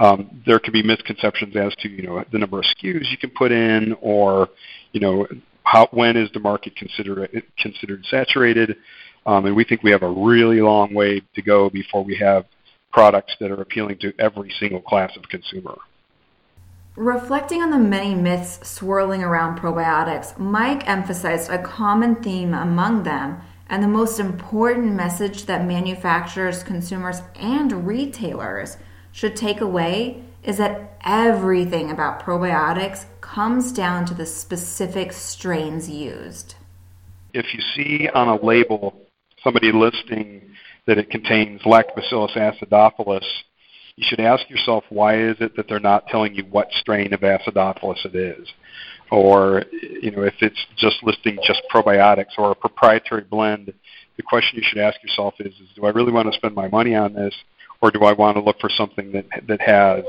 um, 0.00 0.42
there 0.46 0.58
can 0.58 0.72
be 0.72 0.82
misconceptions 0.82 1.54
as 1.54 1.74
to 1.76 1.88
you 1.88 2.02
know 2.02 2.24
the 2.32 2.38
number 2.38 2.58
of 2.58 2.64
SKUs 2.64 3.10
you 3.10 3.18
can 3.18 3.30
put 3.30 3.52
in, 3.52 3.94
or 4.00 4.48
you 4.92 5.00
know 5.00 5.26
how 5.62 5.86
when 5.92 6.16
is 6.16 6.30
the 6.32 6.40
market 6.40 6.74
considered 6.74 7.44
considered 7.58 8.04
saturated. 8.10 8.76
Um, 9.26 9.44
and 9.44 9.54
we 9.54 9.64
think 9.64 9.82
we 9.82 9.90
have 9.90 10.02
a 10.02 10.10
really 10.10 10.62
long 10.62 10.94
way 10.94 11.20
to 11.34 11.42
go 11.42 11.68
before 11.68 12.02
we 12.02 12.16
have 12.16 12.46
products 12.90 13.34
that 13.38 13.50
are 13.50 13.60
appealing 13.60 13.98
to 13.98 14.14
every 14.18 14.50
single 14.58 14.80
class 14.80 15.14
of 15.16 15.28
consumer. 15.28 15.76
Reflecting 16.96 17.62
on 17.62 17.70
the 17.70 17.78
many 17.78 18.14
myths 18.14 18.66
swirling 18.68 19.22
around 19.22 19.58
probiotics, 19.58 20.36
Mike 20.38 20.88
emphasized 20.88 21.50
a 21.50 21.62
common 21.62 22.16
theme 22.16 22.54
among 22.54 23.02
them 23.02 23.40
and 23.68 23.82
the 23.82 23.88
most 23.88 24.18
important 24.18 24.94
message 24.94 25.44
that 25.44 25.64
manufacturers, 25.64 26.64
consumers, 26.64 27.20
and 27.36 27.86
retailers 27.86 28.78
should 29.12 29.36
take 29.36 29.60
away 29.60 30.22
is 30.42 30.58
that 30.58 30.96
everything 31.04 31.90
about 31.90 32.22
probiotics 32.22 33.04
comes 33.20 33.72
down 33.72 34.06
to 34.06 34.14
the 34.14 34.26
specific 34.26 35.12
strains 35.12 35.88
used. 35.88 36.54
If 37.32 37.54
you 37.54 37.60
see 37.74 38.08
on 38.08 38.28
a 38.28 38.44
label 38.44 38.94
somebody 39.42 39.72
listing 39.72 40.42
that 40.86 40.98
it 40.98 41.10
contains 41.10 41.60
Lactobacillus 41.62 42.36
acidophilus, 42.36 43.26
you 43.96 44.04
should 44.08 44.20
ask 44.20 44.48
yourself 44.48 44.84
why 44.88 45.18
is 45.18 45.36
it 45.40 45.54
that 45.56 45.68
they're 45.68 45.78
not 45.78 46.06
telling 46.08 46.34
you 46.34 46.44
what 46.44 46.68
strain 46.72 47.12
of 47.12 47.20
acidophilus 47.20 48.04
it 48.04 48.14
is? 48.14 48.48
Or 49.10 49.64
you 49.80 50.10
know, 50.10 50.22
if 50.22 50.34
it's 50.40 50.58
just 50.76 51.02
listing 51.02 51.38
just 51.46 51.62
probiotics 51.72 52.38
or 52.38 52.52
a 52.52 52.54
proprietary 52.54 53.22
blend, 53.22 53.72
the 54.16 54.22
question 54.22 54.58
you 54.58 54.64
should 54.66 54.78
ask 54.78 55.02
yourself 55.02 55.34
is, 55.40 55.52
is 55.54 55.68
do 55.76 55.84
I 55.84 55.90
really 55.90 56.12
want 56.12 56.30
to 56.30 56.36
spend 56.36 56.54
my 56.54 56.68
money 56.68 56.94
on 56.94 57.12
this 57.12 57.34
or 57.80 57.90
do 57.90 58.04
I 58.04 58.12
want 58.12 58.36
to 58.36 58.42
look 58.42 58.60
for 58.60 58.70
something 58.70 59.12
that 59.12 59.26
that 59.48 59.60
has 59.60 60.04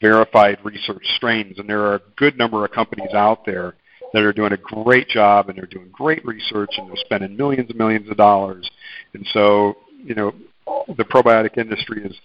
verified 0.00 0.58
research 0.64 1.04
strains? 1.16 1.58
And 1.58 1.68
there 1.68 1.82
are 1.82 1.96
a 1.96 2.02
good 2.16 2.36
number 2.36 2.64
of 2.64 2.72
companies 2.72 3.12
out 3.14 3.44
there 3.44 3.74
that 4.12 4.22
are 4.22 4.32
doing 4.32 4.52
a 4.52 4.56
great 4.56 5.08
job 5.08 5.48
and 5.48 5.58
they're 5.58 5.66
doing 5.66 5.88
great 5.92 6.24
research 6.24 6.70
and 6.76 6.88
they're 6.88 6.96
spending 7.04 7.36
millions 7.36 7.68
and 7.68 7.78
millions 7.78 8.08
of 8.08 8.16
dollars. 8.16 8.70
And 9.12 9.26
so, 9.32 9.74
you 10.02 10.14
know, 10.14 10.32
the 10.96 11.04
probiotic 11.04 11.58
industry 11.58 12.04
is 12.04 12.16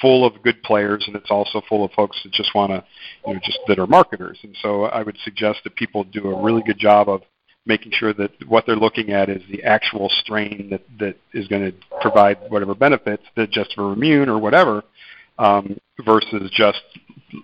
full 0.00 0.26
of 0.26 0.42
good 0.42 0.62
players 0.62 1.04
and 1.06 1.16
it's 1.16 1.30
also 1.30 1.62
full 1.68 1.84
of 1.84 1.92
folks 1.92 2.18
that 2.22 2.32
just 2.32 2.54
want 2.54 2.70
to, 2.70 2.84
you 3.26 3.34
know, 3.34 3.40
just 3.42 3.58
that 3.66 3.78
are 3.78 3.86
marketers. 3.86 4.38
And 4.42 4.54
so 4.62 4.84
I 4.84 5.02
would 5.02 5.16
suggest 5.24 5.60
that 5.64 5.74
people 5.74 6.04
do 6.04 6.30
a 6.30 6.42
really 6.42 6.62
good 6.62 6.78
job 6.78 7.08
of 7.08 7.22
making 7.66 7.92
sure 7.92 8.12
that 8.14 8.30
what 8.48 8.64
they're 8.66 8.76
looking 8.76 9.12
at 9.12 9.28
is 9.28 9.42
the 9.50 9.62
actual 9.64 10.08
strain 10.08 10.70
that, 10.70 10.82
that 10.98 11.16
is 11.32 11.46
going 11.48 11.70
to 11.70 11.76
provide 12.00 12.38
whatever 12.48 12.74
benefits 12.74 13.22
that 13.36 13.50
just 13.50 13.74
for 13.74 13.92
immune 13.92 14.28
or 14.28 14.38
whatever, 14.38 14.82
um, 15.38 15.78
versus 16.04 16.50
just 16.50 16.80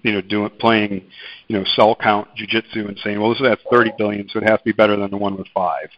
you 0.03 0.13
know 0.13 0.21
doing 0.21 0.51
playing 0.59 1.05
you 1.49 1.59
know 1.59 1.65
cell 1.77 1.95
count 1.95 2.29
jujitsu 2.37 2.89
and 2.89 2.99
saying, 3.05 3.21
well, 3.21 3.31
this 3.31 3.41
has 3.41 3.59
30 3.71 3.93
billion, 3.99 4.29
so 4.29 4.39
it 4.39 4.49
has 4.49 4.59
to 4.59 4.65
be 4.65 4.73
better 4.73 4.97
than 4.97 5.11
the 5.11 5.17
one 5.17 5.37
with 5.37 5.49
five. 5.49 5.89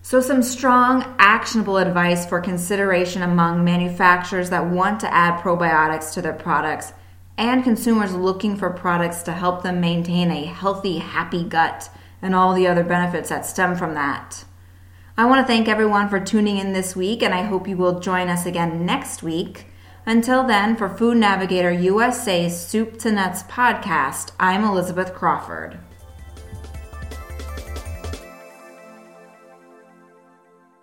So, 0.00 0.20
some 0.20 0.42
strong, 0.42 1.16
actionable 1.18 1.76
advice 1.76 2.24
for 2.24 2.40
consideration 2.40 3.22
among 3.22 3.64
manufacturers 3.64 4.48
that 4.50 4.70
want 4.70 5.00
to 5.00 5.12
add 5.12 5.42
probiotics 5.42 6.14
to 6.14 6.22
their 6.22 6.32
products 6.32 6.92
and 7.36 7.62
consumers 7.62 8.14
looking 8.14 8.56
for 8.56 8.70
products 8.70 9.22
to 9.24 9.32
help 9.32 9.62
them 9.62 9.80
maintain 9.80 10.30
a 10.30 10.44
healthy, 10.44 10.98
happy 10.98 11.44
gut 11.44 11.90
and 12.20 12.34
all 12.34 12.54
the 12.54 12.66
other 12.66 12.84
benefits 12.84 13.28
that 13.28 13.46
stem 13.46 13.76
from 13.76 13.94
that. 13.94 14.44
I 15.16 15.24
want 15.24 15.44
to 15.44 15.52
thank 15.52 15.66
everyone 15.66 16.08
for 16.08 16.20
tuning 16.20 16.58
in 16.58 16.72
this 16.72 16.94
week, 16.94 17.22
and 17.22 17.34
I 17.34 17.42
hope 17.42 17.66
you 17.66 17.76
will 17.76 18.00
join 18.00 18.28
us 18.28 18.46
again 18.46 18.86
next 18.86 19.22
week. 19.22 19.66
Until 20.06 20.44
then, 20.46 20.76
for 20.76 20.88
Food 20.88 21.18
Navigator 21.18 21.72
USA's 21.72 22.58
Soup 22.58 22.98
to 23.00 23.12
Nuts 23.12 23.42
podcast, 23.42 24.30
I'm 24.38 24.64
Elizabeth 24.64 25.12
Crawford. 25.12 25.80